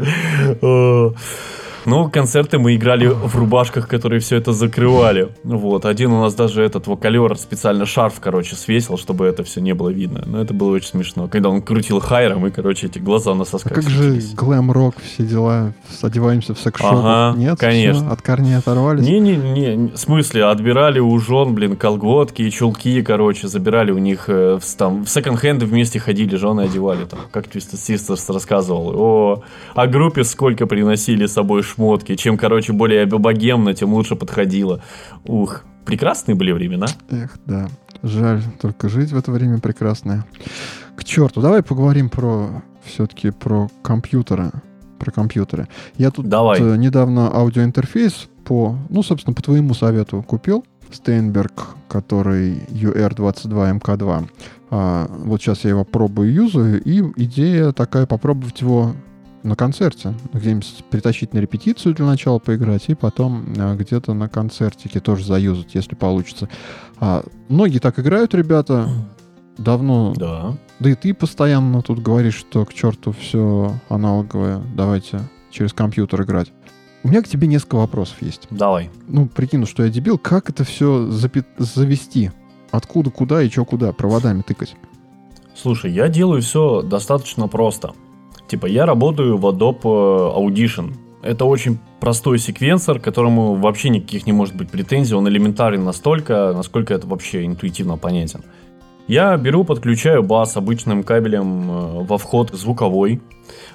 [1.85, 5.29] Ну, концерты мы играли в рубашках, которые все это закрывали.
[5.43, 9.73] Вот, один у нас даже этот вокалер специально шарф, короче, свесил, чтобы это все не
[9.73, 10.23] было видно.
[10.25, 11.27] Но это было очень смешно.
[11.27, 13.73] Когда он крутил хайром, и, короче, эти глаза на А сосках.
[13.73, 16.89] как же глэм-рок, все дела, одеваемся в секс-шоп?
[16.93, 17.59] Ага, Нет?
[17.59, 18.03] конечно.
[18.05, 19.05] Всё, от корней оторвались?
[19.05, 24.25] Не-не-не, не- в смысле, отбирали у жен, блин, колготки и чулки, короче, забирали у них
[24.29, 28.93] э, в, там, в секонд-хенды вместе ходили, жены одевали там, как Twisted Sisters рассказывал.
[28.95, 29.43] О,
[29.75, 34.81] о группе сколько приносили с собой шмотки, чем, короче, более богемно, тем лучше подходило.
[35.25, 36.87] Ух, прекрасные были времена.
[37.09, 37.67] Эх, да.
[38.01, 40.25] Жаль, только жить в это время прекрасное.
[40.95, 44.51] К черту, давай поговорим про все-таки про компьютеры.
[44.99, 45.67] Про компьютеры.
[45.97, 46.61] Я тут Давай.
[46.61, 50.65] э, недавно аудиоинтерфейс по, ну, собственно, по твоему совету купил.
[50.91, 54.29] Стейнберг, который UR22MK2.
[54.69, 58.93] А, вот сейчас я его пробую, юзаю, и идея такая попробовать его
[59.43, 60.13] на концерте.
[60.33, 65.75] Где-нибудь притащить на репетицию для начала поиграть, и потом а, где-то на концертике тоже заюзать,
[65.75, 66.49] если получится.
[66.99, 68.89] А, многие так играют, ребята.
[69.57, 70.57] Давно Да.
[70.79, 75.19] да и ты постоянно тут говоришь, что к черту все аналоговое, давайте
[75.51, 76.51] через компьютер играть.
[77.03, 78.47] У меня к тебе несколько вопросов есть.
[78.49, 78.89] Давай.
[79.07, 81.07] Ну, прикину, что я дебил, как это все
[81.57, 82.31] завести?
[82.71, 83.91] Откуда, куда и что куда?
[83.91, 84.75] Проводами тыкать.
[85.53, 87.91] Слушай, я делаю все достаточно просто.
[88.47, 90.93] Типа, я работаю в Adobe э, Audition.
[91.21, 95.15] Это очень простой секвенсор, которому вообще никаких не может быть претензий.
[95.15, 98.41] Он элементарен настолько, насколько это вообще интуитивно понятен.
[99.07, 103.21] Я беру, подключаю бас обычным кабелем э, во вход звуковой,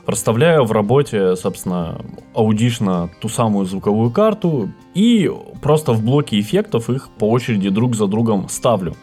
[0.07, 2.01] расставляю в работе, собственно,
[2.35, 8.07] аудишно ту самую звуковую карту и просто в блоке эффектов их по очереди друг за
[8.07, 8.95] другом ставлю.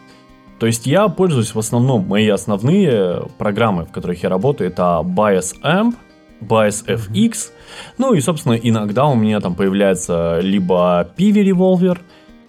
[0.58, 5.54] То есть я пользуюсь в основном, мои основные программы, в которых я работаю, это Bias
[5.62, 5.94] Amp,
[6.40, 7.50] Bias FX,
[7.98, 11.98] ну и, собственно, иногда у меня там появляется либо PV Revolver,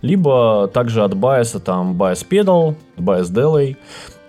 [0.01, 3.75] либо также от Bias там Bias Pedal, Bias Delay.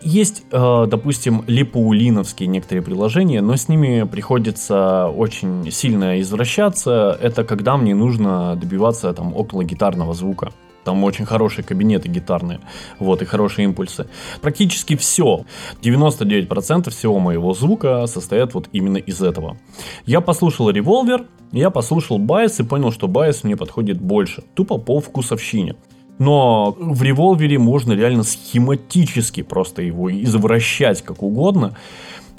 [0.00, 7.18] Есть, э, допустим, липоулиновские некоторые приложения, но с ними приходится очень сильно извращаться.
[7.20, 10.52] Это когда мне нужно добиваться там около гитарного звука.
[10.88, 12.61] Там очень хорошие кабинеты гитарные,
[12.98, 14.07] вот, и хорошие импульсы.
[14.40, 15.44] Практически все,
[15.83, 19.59] 99% всего моего звука состоят вот именно из этого.
[20.07, 24.98] Я послушал ReValver, я послушал BIAS и понял, что BIAS мне подходит больше, тупо по
[24.98, 25.77] вкусовщине.
[26.18, 31.77] Но в револьвере можно реально схематически просто его извращать как угодно.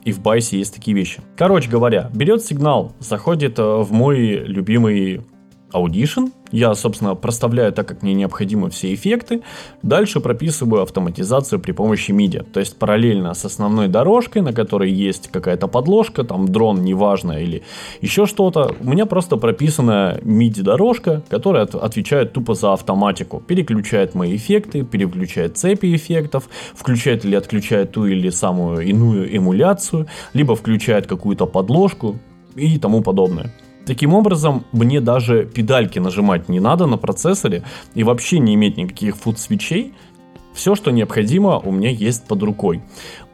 [0.06, 1.22] И в байсе есть такие вещи.
[1.38, 5.22] Короче говоря, берет сигнал, заходит э, в мой любимый
[5.74, 6.32] Audition.
[6.52, 9.42] Я, собственно, проставляю так, как мне необходимы все эффекты.
[9.84, 12.44] Дальше прописываю автоматизацию при помощи MIDI.
[12.44, 17.64] То есть параллельно с основной дорожкой, на которой есть какая-то подложка, там дрон, неважно, или
[18.02, 23.40] еще что-то, у меня просто прописана MIDI-дорожка, которая отвечает тупо за автоматику.
[23.46, 30.56] Переключает мои эффекты, переключает цепи эффектов, включает или отключает ту или самую иную эмуляцию, либо
[30.56, 32.18] включает какую-то подложку
[32.56, 33.52] и тому подобное.
[33.90, 37.64] Таким образом, мне даже педальки нажимать не надо на процессоре
[37.96, 39.96] и вообще не иметь никаких фуд-свечей.
[40.54, 42.84] Все, что необходимо, у меня есть под рукой.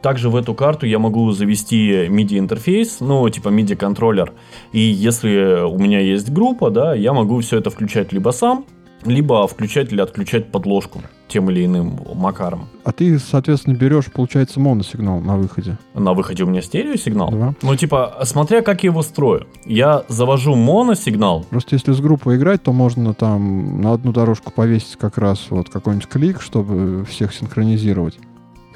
[0.00, 4.32] Также в эту карту я могу завести MIDI интерфейс, ну, типа MIDI контроллер.
[4.72, 8.64] И если у меня есть группа, да, я могу все это включать либо сам,
[9.06, 12.68] либо включать или отключать подложку тем или иным макаром.
[12.84, 15.76] А ты, соответственно, берешь, получается, моносигнал на выходе.
[15.94, 17.30] На выходе у меня стереосигнал?
[17.30, 17.54] Да.
[17.62, 19.46] Ну, типа, смотря как я его строю.
[19.64, 21.44] Я завожу моносигнал.
[21.50, 25.68] Просто если с группой играть, то можно там на одну дорожку повесить как раз вот
[25.68, 28.18] какой-нибудь клик, чтобы всех синхронизировать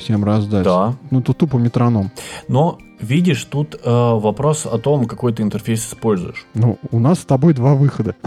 [0.00, 0.64] всем раздать.
[0.64, 0.94] Да.
[1.10, 2.10] Ну, тут тупо метроном.
[2.48, 6.46] Но видишь, тут э, вопрос о том, какой ты интерфейс используешь.
[6.54, 8.14] Ну, у нас с тобой два выхода.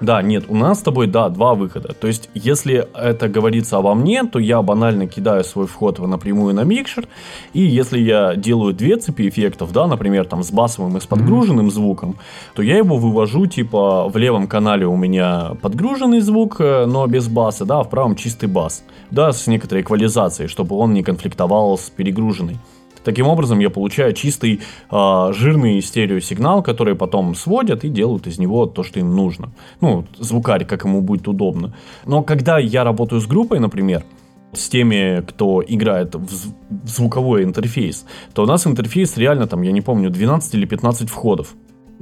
[0.00, 1.94] Да, нет, у нас с тобой, да, два выхода.
[1.94, 6.64] То есть, если это говорится обо мне, то я банально кидаю свой вход напрямую на
[6.64, 7.08] микшер,
[7.54, 11.68] и если я делаю две цепи эффектов, да, например, там с басовым и с подгруженным
[11.68, 11.70] mm-hmm.
[11.70, 12.16] звуком,
[12.54, 17.28] то я его вывожу, типа, в левом канале у меня подгруженный звук, э, но без
[17.28, 21.78] баса, да, а в правом чистый бас, да, с некоторой эквализацией, чтобы он не конфликтовал
[21.78, 22.58] с перегруженной.
[23.04, 28.66] Таким образом, я получаю чистый э, жирный стереосигнал, который потом сводят и делают из него
[28.66, 29.52] то, что им нужно.
[29.80, 31.74] Ну, звукарь, как ему будет удобно.
[32.06, 34.04] Но когда я работаю с группой, например,
[34.52, 39.80] с теми, кто играет в звуковой интерфейс, то у нас интерфейс реально там, я не
[39.80, 41.54] помню, 12 или 15 входов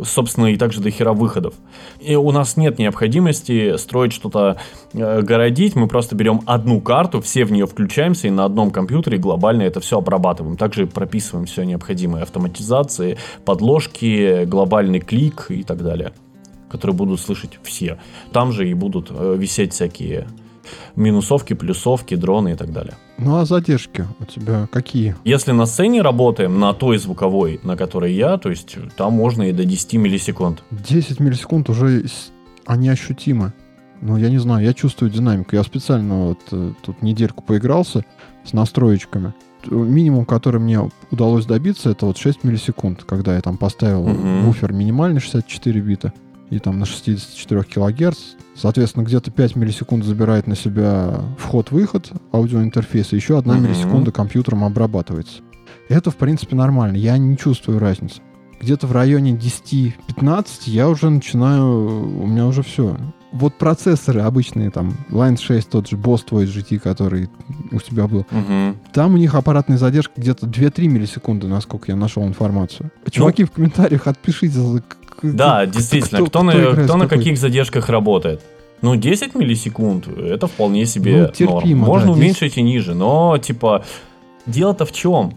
[0.02, 1.54] собственно, и также до хера выходов.
[2.00, 4.58] И у нас нет необходимости строить что-то,
[4.92, 5.76] э, городить.
[5.76, 9.80] Мы просто берем одну карту, все в нее включаемся и на одном компьютере глобально это
[9.80, 10.56] все обрабатываем.
[10.56, 16.12] Также прописываем все необходимые автоматизации, подложки, глобальный клик и так далее,
[16.70, 17.98] которые будут слышать все.
[18.32, 20.26] Там же и будут э, висеть всякие
[20.96, 22.94] минусовки, плюсовки, дроны и так далее.
[23.18, 25.16] Ну а задержки у тебя какие?
[25.24, 29.52] Если на сцене работаем, на той звуковой, на которой я, то есть там можно и
[29.52, 30.62] до 10 миллисекунд.
[30.70, 32.04] 10 миллисекунд уже
[32.66, 33.52] они ощутимы.
[34.00, 35.54] Ну, я не знаю, я чувствую динамику.
[35.54, 38.04] Я специально вот э, тут недельку поигрался
[38.44, 39.32] с настроечками.
[39.70, 44.44] Минимум, который мне удалось добиться, это вот 6 миллисекунд, когда я там поставил uh-huh.
[44.44, 46.12] буфер минимальный 64 бита
[46.52, 48.18] и там на 64 килогерц.
[48.54, 53.60] Соответственно, где-то 5 миллисекунд забирает на себя вход-выход аудиоинтерфейса, еще 1 mm-hmm.
[53.60, 55.40] миллисекунда компьютером обрабатывается.
[55.88, 56.96] Это, в принципе, нормально.
[56.96, 58.20] Я не чувствую разницы.
[58.60, 62.22] Где-то в районе 10-15 я уже начинаю...
[62.22, 62.98] У меня уже все.
[63.32, 67.30] Вот процессоры обычные, там, Line 6, тот же Boss твой GT, который
[67.70, 68.76] у тебя был, угу.
[68.92, 72.90] там у них аппаратная задержка где-то 2-3 миллисекунды, насколько я нашел информацию.
[73.10, 74.58] Чуваки, ну, в комментариях отпишите,
[75.22, 78.42] да, действительно, кто, кто, кто, на, кто на каких задержках работает?
[78.82, 81.90] Ну, 10 миллисекунд, это вполне себе ну, терпимо, норм.
[81.90, 82.58] Можно да, уменьшить 10...
[82.58, 83.84] и ниже, но, типа,
[84.46, 85.34] дело-то в чем?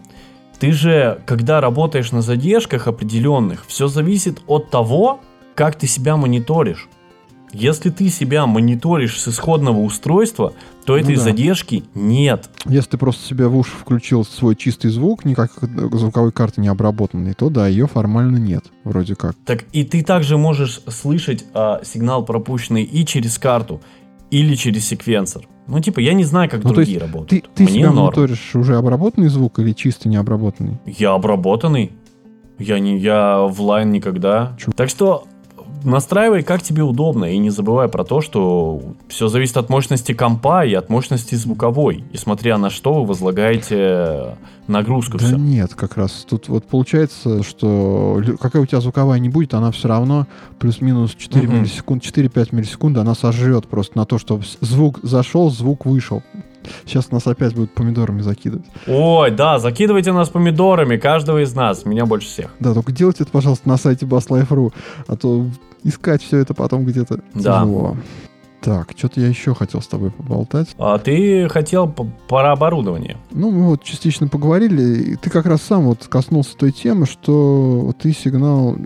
[0.58, 5.20] Ты же, когда работаешь на задержках определенных, все зависит от того,
[5.54, 6.88] как ты себя мониторишь.
[7.52, 10.52] Если ты себя мониторишь с исходного устройства,
[10.84, 11.22] то этой Ну да.
[11.24, 12.50] задержки нет.
[12.66, 15.52] Если ты просто себе в уши включил свой чистый звук, никак
[15.92, 19.34] звуковой карты не обработанной, то да, ее формально нет, вроде как.
[19.46, 23.80] Так и ты также можешь слышать а, сигнал пропущенный и через карту,
[24.30, 25.46] или через секвенсор.
[25.68, 27.50] Ну, типа, я не знаю, как Ну, то другие Ты, работают.
[27.54, 28.04] ты Мне себя норм.
[28.06, 30.78] мониторишь уже обработанный звук или чисто необработанный?
[30.86, 31.92] Я обработанный.
[32.58, 34.56] Я не я в лайн никогда.
[34.58, 34.70] Чё?
[34.72, 35.24] Так что
[35.86, 40.64] настраивай как тебе удобно и не забывай про то, что все зависит от мощности компа
[40.64, 42.04] и от мощности звуковой.
[42.12, 45.36] И смотря на что вы возлагаете нагрузку Да все.
[45.36, 46.26] нет, как раз.
[46.28, 50.26] Тут вот получается, что какая у тебя звуковая не будет, она все равно
[50.58, 51.56] плюс-минус 4 Мгм.
[51.58, 56.22] миллисекунд, 4-5 миллисекунд она сожрет просто на то, чтобы с- звук зашел, звук вышел.
[56.84, 58.66] Сейчас нас опять будут помидорами закидывать.
[58.88, 62.52] Ой, да, закидывайте нас помидорами, каждого из нас, меня больше всех.
[62.58, 64.72] Да, только делайте это, пожалуйста, на сайте basslife.ru,
[65.06, 65.46] а то
[65.88, 67.60] искать все это потом где-то Да.
[67.62, 67.96] тяжело.
[68.60, 70.74] Так, что-то я еще хотел с тобой поболтать.
[70.78, 73.16] А ты хотел про оборудование.
[73.30, 77.94] Ну, мы вот частично поговорили, и ты как раз сам вот коснулся той темы, что
[78.00, 78.76] ты сигнал,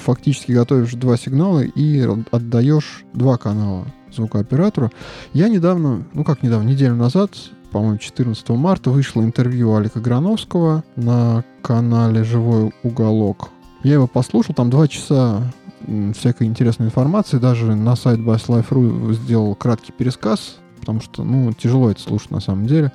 [0.00, 4.90] фактически готовишь два сигнала и отдаешь два канала звукооператору.
[5.32, 7.30] Я недавно, ну как недавно, неделю назад,
[7.70, 13.48] по-моему, 14 марта вышло интервью Алика Грановского на канале «Живой уголок».
[13.82, 15.52] Я его послушал, там два часа
[16.14, 22.00] всякой интересной информации, даже на сайт BassLife.ru сделал краткий пересказ, потому что, ну, тяжело это
[22.00, 22.90] слушать на самом деле.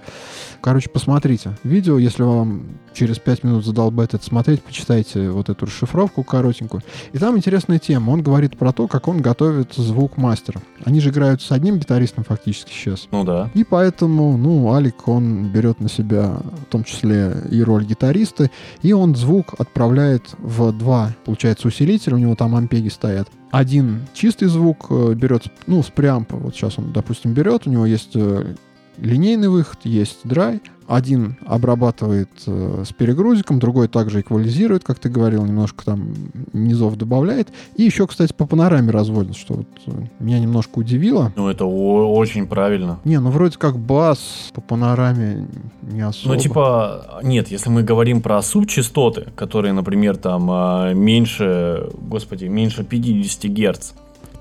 [0.59, 6.25] Короче, посмотрите видео, если вам через 5 минут задолбает это смотреть, почитайте вот эту расшифровку
[6.25, 6.83] коротенькую.
[7.13, 8.11] И там интересная тема.
[8.11, 10.61] Он говорит про то, как он готовит звук мастеров.
[10.83, 13.07] Они же играют с одним гитаристом фактически сейчас.
[13.11, 13.49] Ну да.
[13.53, 18.49] И поэтому, ну, Алик, он берет на себя в том числе и роль гитариста,
[18.81, 23.29] и он звук отправляет в два, получается, усилителя, у него там ампеги стоят.
[23.51, 27.85] Один чистый звук э, берет, ну, с преампа, вот сейчас он, допустим, берет, у него
[27.85, 28.55] есть э,
[28.97, 35.45] линейный выход, есть драй, один обрабатывает э, с перегрузиком, другой также эквализирует, как ты говорил,
[35.45, 36.13] немножко там
[36.53, 37.49] низов добавляет.
[37.75, 41.33] И еще, кстати, по панораме разводит, что вот э, меня немножко удивило.
[41.35, 42.99] Ну это очень правильно.
[43.03, 45.47] Не, ну вроде как бас по панораме
[45.81, 46.35] не особо.
[46.35, 52.83] Ну, типа, нет, если мы говорим про субчастоты, которые, например, там а, меньше, господи, меньше
[52.83, 53.91] 50 Гц,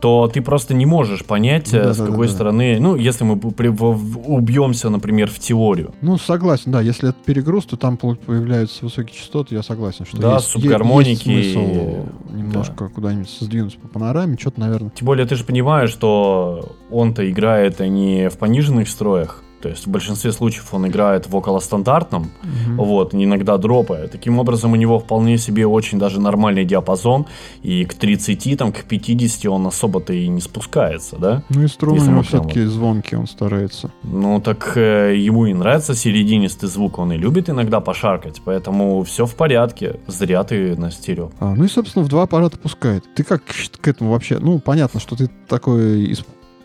[0.07, 2.37] то ты просто не можешь понять, Ну э, да, с да, какой да, да.
[2.37, 5.95] стороны, ну, если мы убьемся, например, в теорию.
[6.01, 6.81] Ну, согласен, да.
[6.81, 11.55] Если это перегруз, то там появляются высокие частоты, я согласен, что Да, есть, субгармоники есть
[11.55, 14.93] смысл немножко куда-нибудь сдвинуться по панораме, что-то, наверное.
[14.95, 19.91] Тем более, ты же понимаешь, что он-то играет не в пониженных строях, то есть в
[19.91, 22.31] большинстве случаев он играет в околостандартном,
[22.77, 24.09] вот, иногда дропая.
[24.09, 27.27] Таким образом, у него вполне себе очень даже нормальный диапазон,
[27.63, 31.43] и к 30, там, к 50 он особо-то и не спускается, да?
[31.49, 33.91] Ну и струны у него все-таки звонкие, он старается.
[34.03, 39.27] Ну, так э, ему и нравится серединистый звук, он и любит иногда пошаркать, поэтому все
[39.27, 41.31] в порядке, зря ты на стерео.
[41.41, 43.05] А, ну и, собственно, в два аппарата пускает.
[43.15, 43.43] Ты как
[43.81, 44.39] к этому вообще...
[44.39, 46.17] Ну, понятно, что ты такой,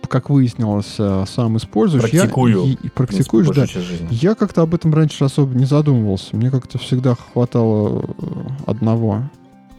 [0.07, 2.03] как выяснилось, а, сам используешь.
[2.05, 2.63] Я- Практикую.
[2.65, 3.65] и- и практикуешь, да.
[3.65, 4.07] Жизни.
[4.11, 6.35] Я как-то об этом раньше особо не задумывался.
[6.35, 8.25] Мне как-то всегда хватало э,
[8.67, 9.23] одного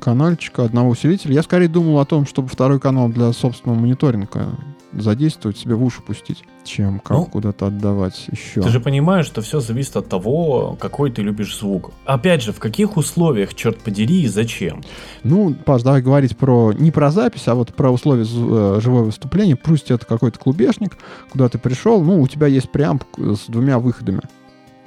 [0.01, 1.35] канальчика, одного усилителя.
[1.35, 4.49] Я скорее думал о том, чтобы второй канал для собственного мониторинга
[4.93, 8.63] задействовать, себе в уши пустить, чем как Ну, куда-то отдавать еще.
[8.63, 11.91] Ты же понимаешь, что все зависит от того, какой ты любишь звук.
[12.05, 14.83] Опять же, в каких условиях, черт подери, и зачем?
[15.23, 19.57] Ну, Паш, давай говорить про не про запись, а вот про условия э, живого выступления.
[19.57, 20.99] Пусть это какой-то клубешник,
[21.31, 24.21] куда ты пришел, ну, у тебя есть преамп с двумя выходами.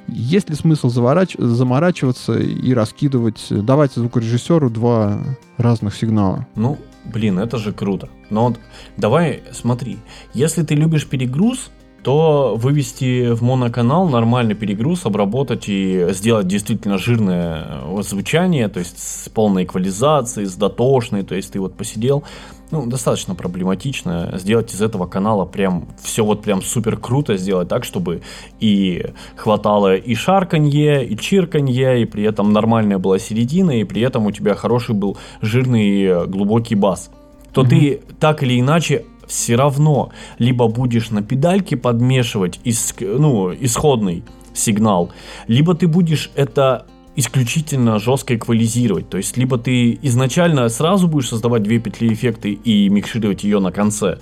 [0.07, 5.19] Есть ли смысл заворач- заморачиваться и раскидывать, э, давать звукорежиссеру два
[5.57, 6.45] разных сигнала?
[6.55, 8.09] Ну, блин, это же круто.
[8.29, 8.59] Но вот
[8.97, 9.97] давай смотри,
[10.33, 11.71] если ты любишь перегруз,
[12.05, 18.99] то вывести в моноканал нормальный перегруз, обработать и сделать действительно жирное э, звучание, то есть
[18.99, 22.23] с полной эквализацией, с дотошной, то есть ты вот посидел,
[22.69, 27.83] ну, достаточно проблематично сделать из этого канала прям все вот прям супер круто сделать так,
[27.83, 28.21] чтобы
[28.59, 34.27] и хватало и шарканье, и чирканье, и при этом нормальная была середина, и при этом
[34.27, 37.09] у тебя хороший был жирный э, глубокий бас,
[37.51, 37.69] то Мгм.
[37.71, 45.11] ты так или иначе все равно либо будешь на педальке подмешивать ис- ну, исходный сигнал,
[45.47, 46.85] либо ты будешь это
[47.17, 49.09] исключительно жестко эквализировать.
[49.09, 53.71] То есть, либо ты изначально сразу будешь создавать две петли эффекта и микшировать ее на
[53.71, 54.17] конце,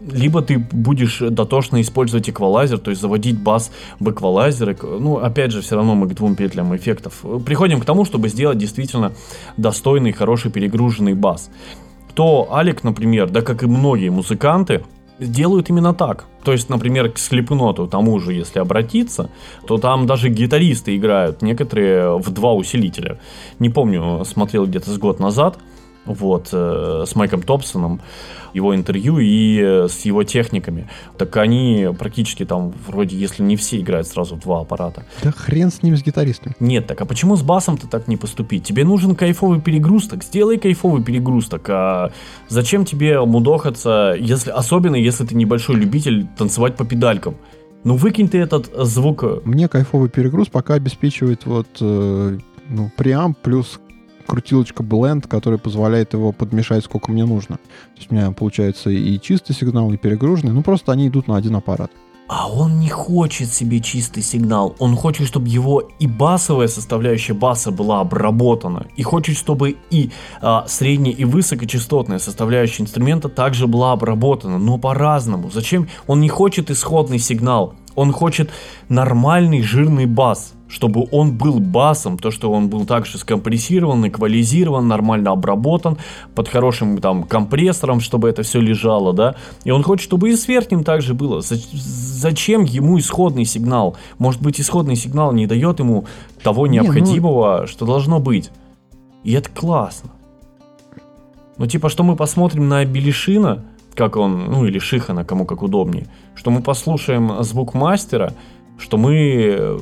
[0.00, 4.70] либо ты будешь дотошно использовать эквалайзер, то есть заводить бас в эквалайзер.
[4.70, 7.22] эк- Ну, опять же, все равно мы к двум петлям эффектов.
[7.44, 9.12] Приходим к тому, чтобы сделать действительно
[9.58, 11.50] достойный, хороший перегруженный бас.
[12.18, 14.82] То Алик, например, да как и многие музыканты,
[15.20, 16.24] делают именно так.
[16.42, 19.30] То есть, например, к слепноту тому же, если обратиться,
[19.68, 23.20] то там даже гитаристы играют, некоторые в два усилителя.
[23.60, 25.60] Не помню, смотрел где-то с год назад,
[26.08, 28.00] вот, э, с Майком Топсоном,
[28.54, 30.88] его интервью и э, с его техниками.
[31.16, 35.04] Так они практически там, вроде, если не все играют сразу в два аппарата.
[35.22, 36.54] Да хрен с ним, с гитаристом.
[36.60, 38.64] Нет, так а почему с басом-то так не поступить?
[38.64, 41.68] Тебе нужен кайфовый перегрузок, сделай кайфовый перегрузок.
[41.70, 42.12] А
[42.48, 47.36] зачем тебе мудохаться, если, особенно если ты небольшой любитель танцевать по педалькам?
[47.84, 49.24] Ну выкинь ты этот звук.
[49.44, 52.38] Мне кайфовый перегруз пока обеспечивает вот э,
[52.68, 53.78] ну, преамп плюс
[54.28, 57.56] крутилочка Blend, которая позволяет его подмешать сколько мне нужно.
[57.56, 60.52] То есть у меня получается и чистый сигнал, и перегруженный.
[60.52, 61.90] Ну, просто они идут на один аппарат.
[62.28, 64.76] А он не хочет себе чистый сигнал.
[64.78, 68.86] Он хочет, чтобы его и басовая составляющая баса была обработана.
[68.96, 70.10] И хочет, чтобы и
[70.42, 74.58] а, средняя и высокочастотная составляющая инструмента также была обработана.
[74.58, 75.50] Но по-разному.
[75.50, 75.88] Зачем?
[76.06, 77.74] Он не хочет исходный сигнал.
[77.98, 78.50] Он хочет
[78.88, 85.30] нормальный жирный бас чтобы он был басом, то, что он был также скомпрессирован, эквализирован, нормально
[85.30, 85.96] обработан,
[86.34, 89.34] под хорошим там компрессором, чтобы это все лежало, да,
[89.64, 91.40] и он хочет, чтобы и с верхним также было.
[91.40, 93.96] Зачем ему исходный сигнал?
[94.18, 96.04] Может быть, исходный сигнал не дает ему
[96.42, 97.66] того необходимого, не, ну...
[97.66, 98.50] что должно быть.
[99.24, 100.10] И это классно.
[101.56, 103.64] Ну, типа, что мы посмотрим на Белишина,
[103.98, 108.32] как он, ну, или Шихана, кому как удобнее, что мы послушаем звук мастера,
[108.78, 109.80] что мы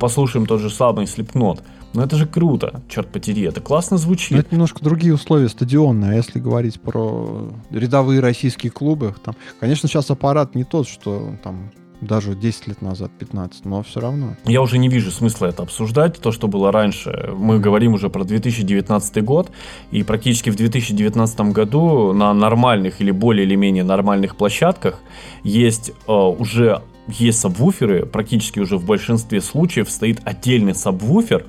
[0.00, 1.60] послушаем тот же самый Slipknot.
[1.92, 4.30] Но это же круто, черт потери, это классно звучит.
[4.30, 9.86] Но это немножко другие условия стадионные, а если говорить про рядовые российские клубы, там, конечно,
[9.86, 14.36] сейчас аппарат не тот, что там даже 10 лет назад, 15, но все равно.
[14.44, 17.30] Я уже не вижу смысла это обсуждать, то, что было раньше.
[17.36, 19.50] Мы говорим уже про 2019 год,
[19.90, 25.00] и практически в 2019 году на нормальных или более или менее нормальных площадках
[25.44, 31.44] есть э, уже есть сабвуферы, практически уже в большинстве случаев стоит отдельный сабвуфер,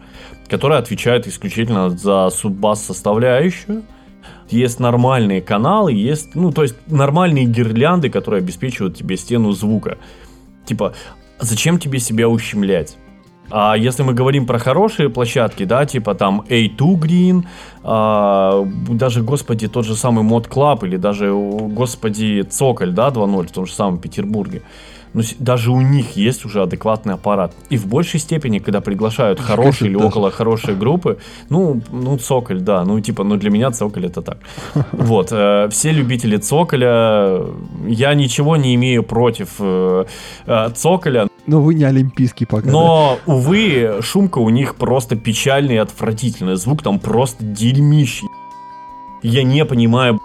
[0.50, 3.84] который отвечает исключительно за суббас составляющую.
[4.50, 9.98] Есть нормальные каналы, есть, ну, то есть нормальные гирлянды, которые обеспечивают тебе стену звука.
[10.66, 10.94] Типа,
[11.40, 12.98] зачем тебе себя ущемлять?
[13.52, 17.44] А если мы говорим про хорошие площадки, да, типа там A2 Green,
[17.84, 23.52] а, даже, господи, тот же самый Mod Club или даже, господи, Цоколь, да, 2.0 в
[23.52, 24.62] том же самом Петербурге,
[25.14, 27.54] но ну, даже у них есть уже адекватный аппарат.
[27.70, 31.18] И в большей степени, когда приглашают хорошие или около хорошие группы,
[31.50, 34.38] ну, ну, Цоколь, да, ну, типа, ну, для меня Цоколь это так.
[34.92, 37.42] Вот, э, все любители Цоколя,
[37.88, 40.06] я ничего не имею против э,
[40.46, 41.28] э, Цоколя.
[41.48, 42.70] Но вы не олимпийский пока.
[42.70, 43.34] Но, да?
[43.34, 46.56] увы, шумка у них просто печальная и отвратительная.
[46.56, 48.28] Звук там просто дерьмищий.
[49.24, 50.20] Я не понимаю,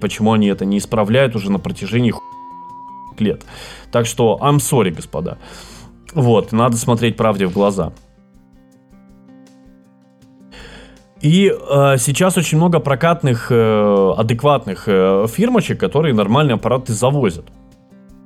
[0.00, 2.12] почему они это не исправляют уже на протяжении
[3.20, 3.44] лет.
[3.90, 5.38] Так что I'm sorry, господа.
[6.14, 7.92] Вот, надо смотреть правде в глаза.
[11.20, 17.46] И э, сейчас очень много прокатных, э, адекватных э, фирмочек, которые нормальные аппараты завозят.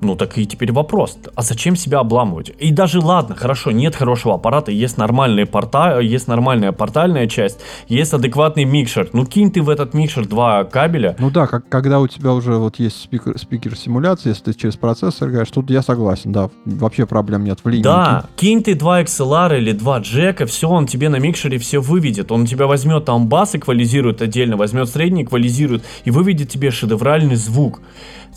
[0.01, 2.53] Ну так и теперь вопрос, а зачем себя обламывать?
[2.61, 8.15] И даже ладно, хорошо, нет хорошего аппарата, есть нормальные порта, есть нормальная портальная часть, есть
[8.15, 9.11] адекватный микшер.
[9.13, 11.17] Ну кинь ты в этот микшер два кабеля.
[11.19, 14.77] Ну да, как, когда у тебя уже вот есть спикер, спикер симуляции, если ты через
[14.77, 17.83] процессор играешь, тут я согласен, да, вообще проблем нет в линии.
[17.83, 22.31] Да, кинь ты два XLR или два джека, все, он тебе на микшере все выведет.
[22.31, 27.81] Он тебя возьмет там бас эквализирует отдельно, возьмет средний эквализирует и выведет тебе шедевральный звук.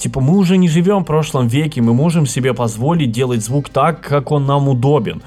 [0.02, 4.02] Типа мы уже не живем в прошлом веке, мы можем себе позволить делать звук так,
[4.02, 5.22] как он нам удобен.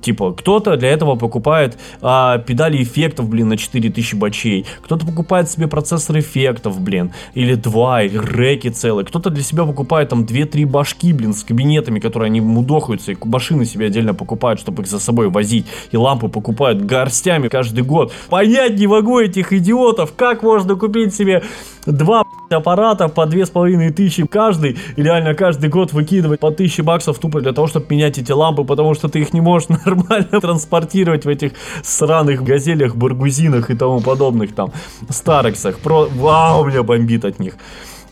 [0.00, 4.66] Типа, кто-то для этого покупает а, педали эффектов, блин, на 4000 бачей.
[4.82, 9.06] Кто-то покупает себе процессор эффектов, блин, или два, или реки целые.
[9.06, 13.64] Кто-то для себя покупает там 2-3 башки, блин, с кабинетами, которые они мудохаются, и машины
[13.64, 15.66] себе отдельно покупают, чтобы их за собой возить.
[15.92, 18.12] И лампы покупают горстями каждый год.
[18.28, 21.44] Понять не могу этих идиотов, как можно купить себе
[21.86, 27.18] два аппарата по две с половиной тысячи каждый, реально каждый год выкидывать по тысяче баксов
[27.18, 31.24] тупо для того, чтобы менять эти лампы, потому что ты их не можешь нормально транспортировать
[31.24, 34.72] в этих сраных газелях, баргузинах и тому подобных там
[35.08, 35.78] старексах.
[35.78, 36.06] Про...
[36.06, 37.54] Вау, меня бомбит от них.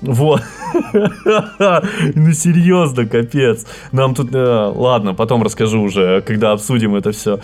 [0.00, 0.42] Вот.
[0.92, 3.66] ну серьезно, капец.
[3.92, 4.34] Нам тут...
[4.34, 7.40] Э, ладно, потом расскажу уже, когда обсудим это все.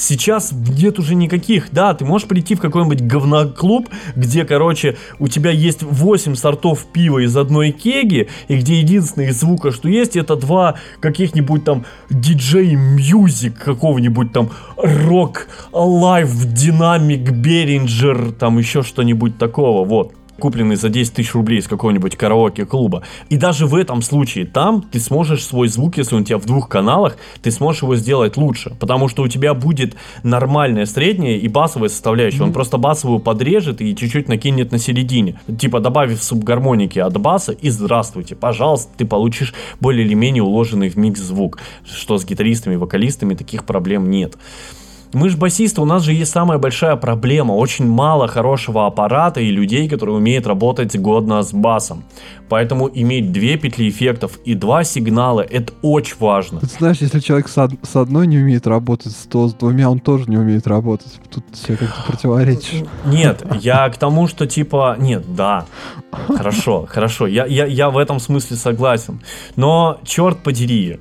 [0.00, 1.70] Сейчас нет уже никаких.
[1.72, 7.18] Да, ты можешь прийти в какой-нибудь говноклуб, где, короче, у тебя есть 8 сортов пива
[7.18, 12.76] из одной кеги, и где единственное из звука, что есть, это два каких-нибудь там диджей
[12.76, 14.48] мьюзик какого-нибудь там
[14.78, 20.14] рок лайв динамик беринджер, там еще что-нибудь такого, вот.
[20.40, 23.04] Купленный за 10 тысяч рублей из какого-нибудь караоке-клуба.
[23.28, 26.46] И даже в этом случае там ты сможешь свой звук, если он у тебя в
[26.46, 28.74] двух каналах, ты сможешь его сделать лучше.
[28.80, 32.38] Потому что у тебя будет нормальная средняя и басовая составляющая.
[32.38, 32.44] Mm-hmm.
[32.44, 35.38] Он просто басовую подрежет и чуть-чуть накинет на середине.
[35.58, 40.96] Типа добавив субгармоники от баса и здравствуйте, пожалуйста, ты получишь более или менее уложенный в
[40.96, 41.58] микс звук.
[41.84, 44.36] Что с гитаристами и вокалистами таких проблем нет.
[45.12, 47.52] Мы же басисты, у нас же есть самая большая проблема.
[47.52, 52.04] Очень мало хорошего аппарата и людей, которые умеют работать годно с басом.
[52.48, 56.60] Поэтому иметь две петли эффектов и два сигнала, это очень важно.
[56.60, 59.98] Ты знаешь, если человек с, од- с одной не умеет работать, то с двумя он
[60.00, 61.20] тоже не умеет работать.
[61.28, 62.82] Тут все как-то противоречишь.
[63.04, 64.96] Нет, я к тому, что типа...
[64.98, 65.66] Нет, да.
[66.28, 67.26] Хорошо, хорошо.
[67.26, 69.20] Я, я, я в этом смысле согласен.
[69.56, 70.98] Но, черт подери,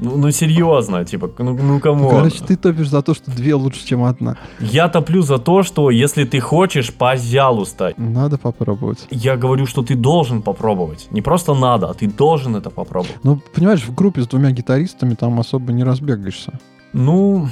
[0.00, 2.10] ну, ну серьезно, типа, ну, ну кому?
[2.10, 4.36] Короче, ты топишь за то, что две лучше, чем одна.
[4.60, 7.92] Я топлю за то, что если ты хочешь, пожалуйста.
[7.96, 9.06] Надо попробовать.
[9.10, 11.08] Я говорю, что ты должен попробовать.
[11.10, 13.18] Не просто надо, а ты должен это попробовать.
[13.22, 16.58] Ну, понимаешь, в группе с двумя гитаристами там особо не разбегаешься.
[16.92, 17.48] Ну,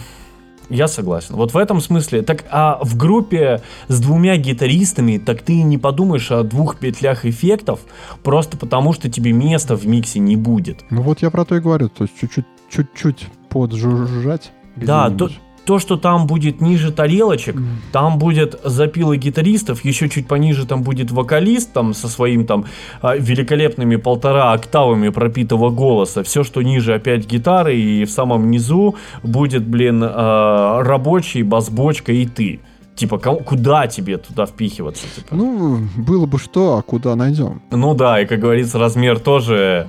[0.71, 1.35] я согласен.
[1.35, 2.23] Вот в этом смысле.
[2.23, 7.81] Так, а в группе с двумя гитаристами, так ты не подумаешь о двух петлях эффектов,
[8.23, 10.85] просто потому что тебе места в миксе не будет.
[10.91, 14.53] Ну вот я про то и говорю, то есть чуть-чуть, чуть-чуть поджужжать.
[14.77, 15.31] Да, то,
[15.69, 17.66] то, что там будет ниже тарелочек, mm.
[17.93, 22.64] там будет запилы гитаристов, еще чуть пониже там будет вокалист там со своим там
[23.03, 26.23] а, великолепными полтора октавами пропитого голоса.
[26.23, 32.25] Все, что ниже опять гитары и в самом низу будет, блин, а, рабочий, бас-бочка и
[32.25, 32.61] ты.
[32.95, 35.05] Типа, куда тебе туда впихиваться?
[35.14, 35.37] Типа?
[35.37, 37.61] Ну, было бы что, а куда найдем?
[37.71, 39.87] Ну да, и как говорится, размер тоже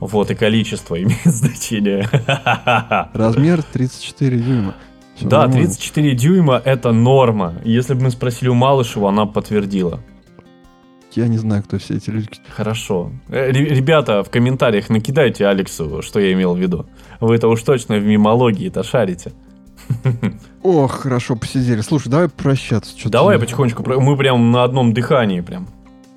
[0.00, 2.08] вот, и количество имеет значение.
[3.12, 4.74] Размер 34 дюйма.
[5.28, 5.66] Да, нормально.
[5.66, 7.54] 34 дюйма это норма.
[7.64, 10.00] Если бы мы спросили у Малышева, она подтвердила.
[11.12, 12.28] Я не знаю, кто все эти люди.
[12.48, 13.10] Хорошо.
[13.28, 16.86] Э, ребята, в комментариях накидайте Алексу, что я имел в виду.
[17.20, 19.32] Вы это уж точно в мимологии-то шарите.
[20.62, 21.82] Ох, хорошо, посидели.
[21.82, 22.94] Слушай, давай прощаться.
[23.10, 23.82] Давай потихонечку.
[24.00, 25.68] Мы прям на одном дыхании прям.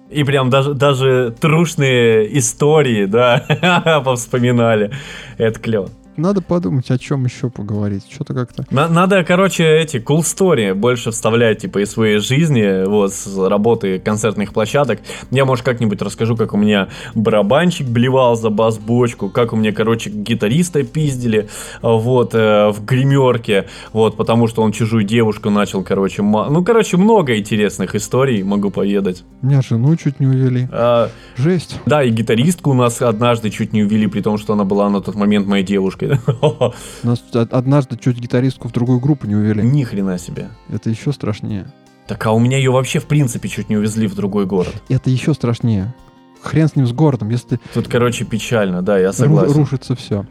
[0.09, 4.91] И прям даже, даже трушные истории, да, повспоминали.
[5.37, 5.89] Это клево.
[6.17, 8.05] Надо подумать, о чем еще поговорить.
[8.09, 8.65] Что-то как-то...
[8.69, 14.53] Надо, короче, эти cool story больше вставлять, типа, из своей жизни, вот, с работы концертных
[14.53, 14.99] площадок.
[15.31, 20.09] Я, может, как-нибудь расскажу, как у меня барабанщик блевал за бас-бочку, как у меня, короче,
[20.09, 21.49] гитариста пиздили,
[21.81, 26.47] вот, э, в гримерке, вот, потому что он чужую девушку начал, короче, ма...
[26.49, 29.23] ну, короче, много интересных историй могу поведать.
[29.41, 30.67] Меня жену чуть не увели.
[30.71, 31.79] А, Жесть.
[31.85, 35.01] Да, и гитаристку у нас однажды чуть не увели, при том, что она была на
[35.01, 36.73] тот момент моей девушкой девушкой.
[37.03, 39.63] Нас однажды чуть гитаристку в другую группу не увели.
[39.63, 40.49] Ни хрена себе.
[40.69, 41.71] Это еще страшнее.
[42.07, 44.73] Так а у меня ее вообще в принципе чуть не увезли в другой город.
[44.89, 45.93] Это еще страшнее.
[46.41, 47.59] Хрен с ним с городом, если...
[47.73, 49.53] Тут, короче, печально, да, я согласен.
[49.53, 50.25] Рушится все.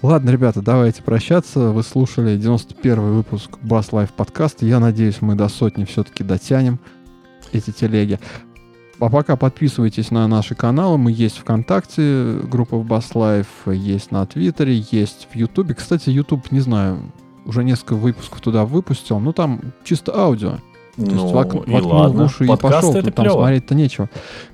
[0.00, 1.70] Ладно, ребята, давайте прощаться.
[1.70, 4.64] Вы слушали 91 выпуск Bass Life подкаста.
[4.64, 6.80] Я надеюсь, мы до сотни все-таки дотянем
[7.52, 8.18] эти телеги.
[9.02, 10.96] А пока подписывайтесь на наши каналы.
[10.96, 15.74] Мы есть ВКонтакте, группа в Bass Life, есть на Твиттере, есть в Ютубе.
[15.74, 16.98] Кстати, Ютуб, не знаю,
[17.44, 20.58] уже несколько выпусков туда выпустил, но там чисто аудио.
[20.96, 22.22] То ну, есть вок- и ладно.
[22.22, 24.08] в уши Подкасты и пошел, это там смотреть-то нечего.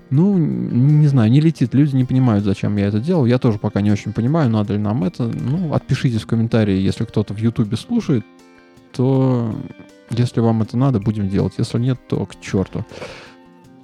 [0.09, 1.75] Ну, не знаю, не летит.
[1.75, 3.27] Люди не понимают, зачем я это делал.
[3.27, 5.25] Я тоже пока не очень понимаю, надо ли нам это.
[5.25, 8.25] Ну, отпишитесь в комментарии, если кто-то в Ютубе слушает,
[8.93, 9.55] то
[10.09, 11.53] если вам это надо, будем делать.
[11.59, 12.87] Если нет, то к черту.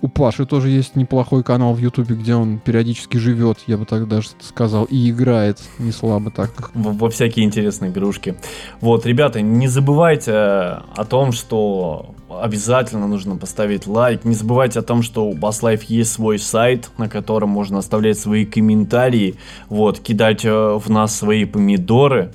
[0.05, 4.07] У Паши тоже есть неплохой канал в Ютубе, где он периодически живет, я бы так
[4.07, 6.71] даже сказал, и играет не слабо так.
[6.75, 8.35] Во, во всякие интересные игрушки.
[8.83, 14.27] Вот, ребята, не забывайте о том, что обязательно нужно поставить лайк.
[14.27, 18.19] Не забывайте о том, что у Bass Life есть свой сайт, на котором можно оставлять
[18.19, 19.37] свои комментарии,
[19.71, 22.31] вот, кидать э, в нас свои помидоры.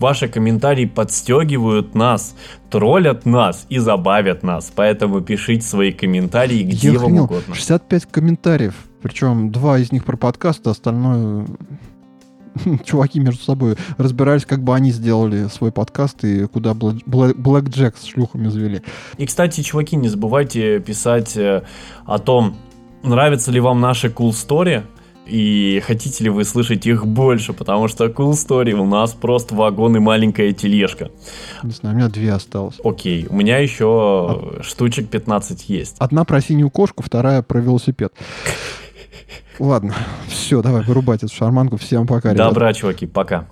[0.00, 2.34] Ваши комментарии подстегивают нас,
[2.70, 4.72] троллят нас и забавят нас.
[4.74, 7.24] Поэтому пишите свои комментарии где Я вам хренел.
[7.24, 7.54] угодно.
[7.54, 8.74] 65 комментариев.
[9.02, 11.46] Причем два из них про подкаст, а остальное
[12.84, 18.04] чуваки между собой разбирались, как бы они сделали свой подкаст и куда Блэк Джек с
[18.04, 18.82] шлюхами завели.
[19.16, 21.62] И, кстати, чуваки, не забывайте писать э,
[22.04, 22.56] о том,
[23.02, 24.84] нравится ли вам наши cool story,
[25.28, 29.96] и хотите ли вы слышать их больше, потому что Cool Story у нас просто вагон
[29.96, 31.10] и маленькая тележка.
[31.62, 32.80] Не знаю, у меня две осталось.
[32.82, 34.62] Окей, у меня еще а...
[34.62, 35.96] штучек 15 есть.
[35.98, 38.12] Одна про синюю кошку, вторая про велосипед.
[39.58, 39.94] Ладно,
[40.28, 41.76] все, давай вырубать эту шарманку.
[41.76, 42.50] Всем пока, ребята.
[42.50, 43.48] Добра, чуваки, пока.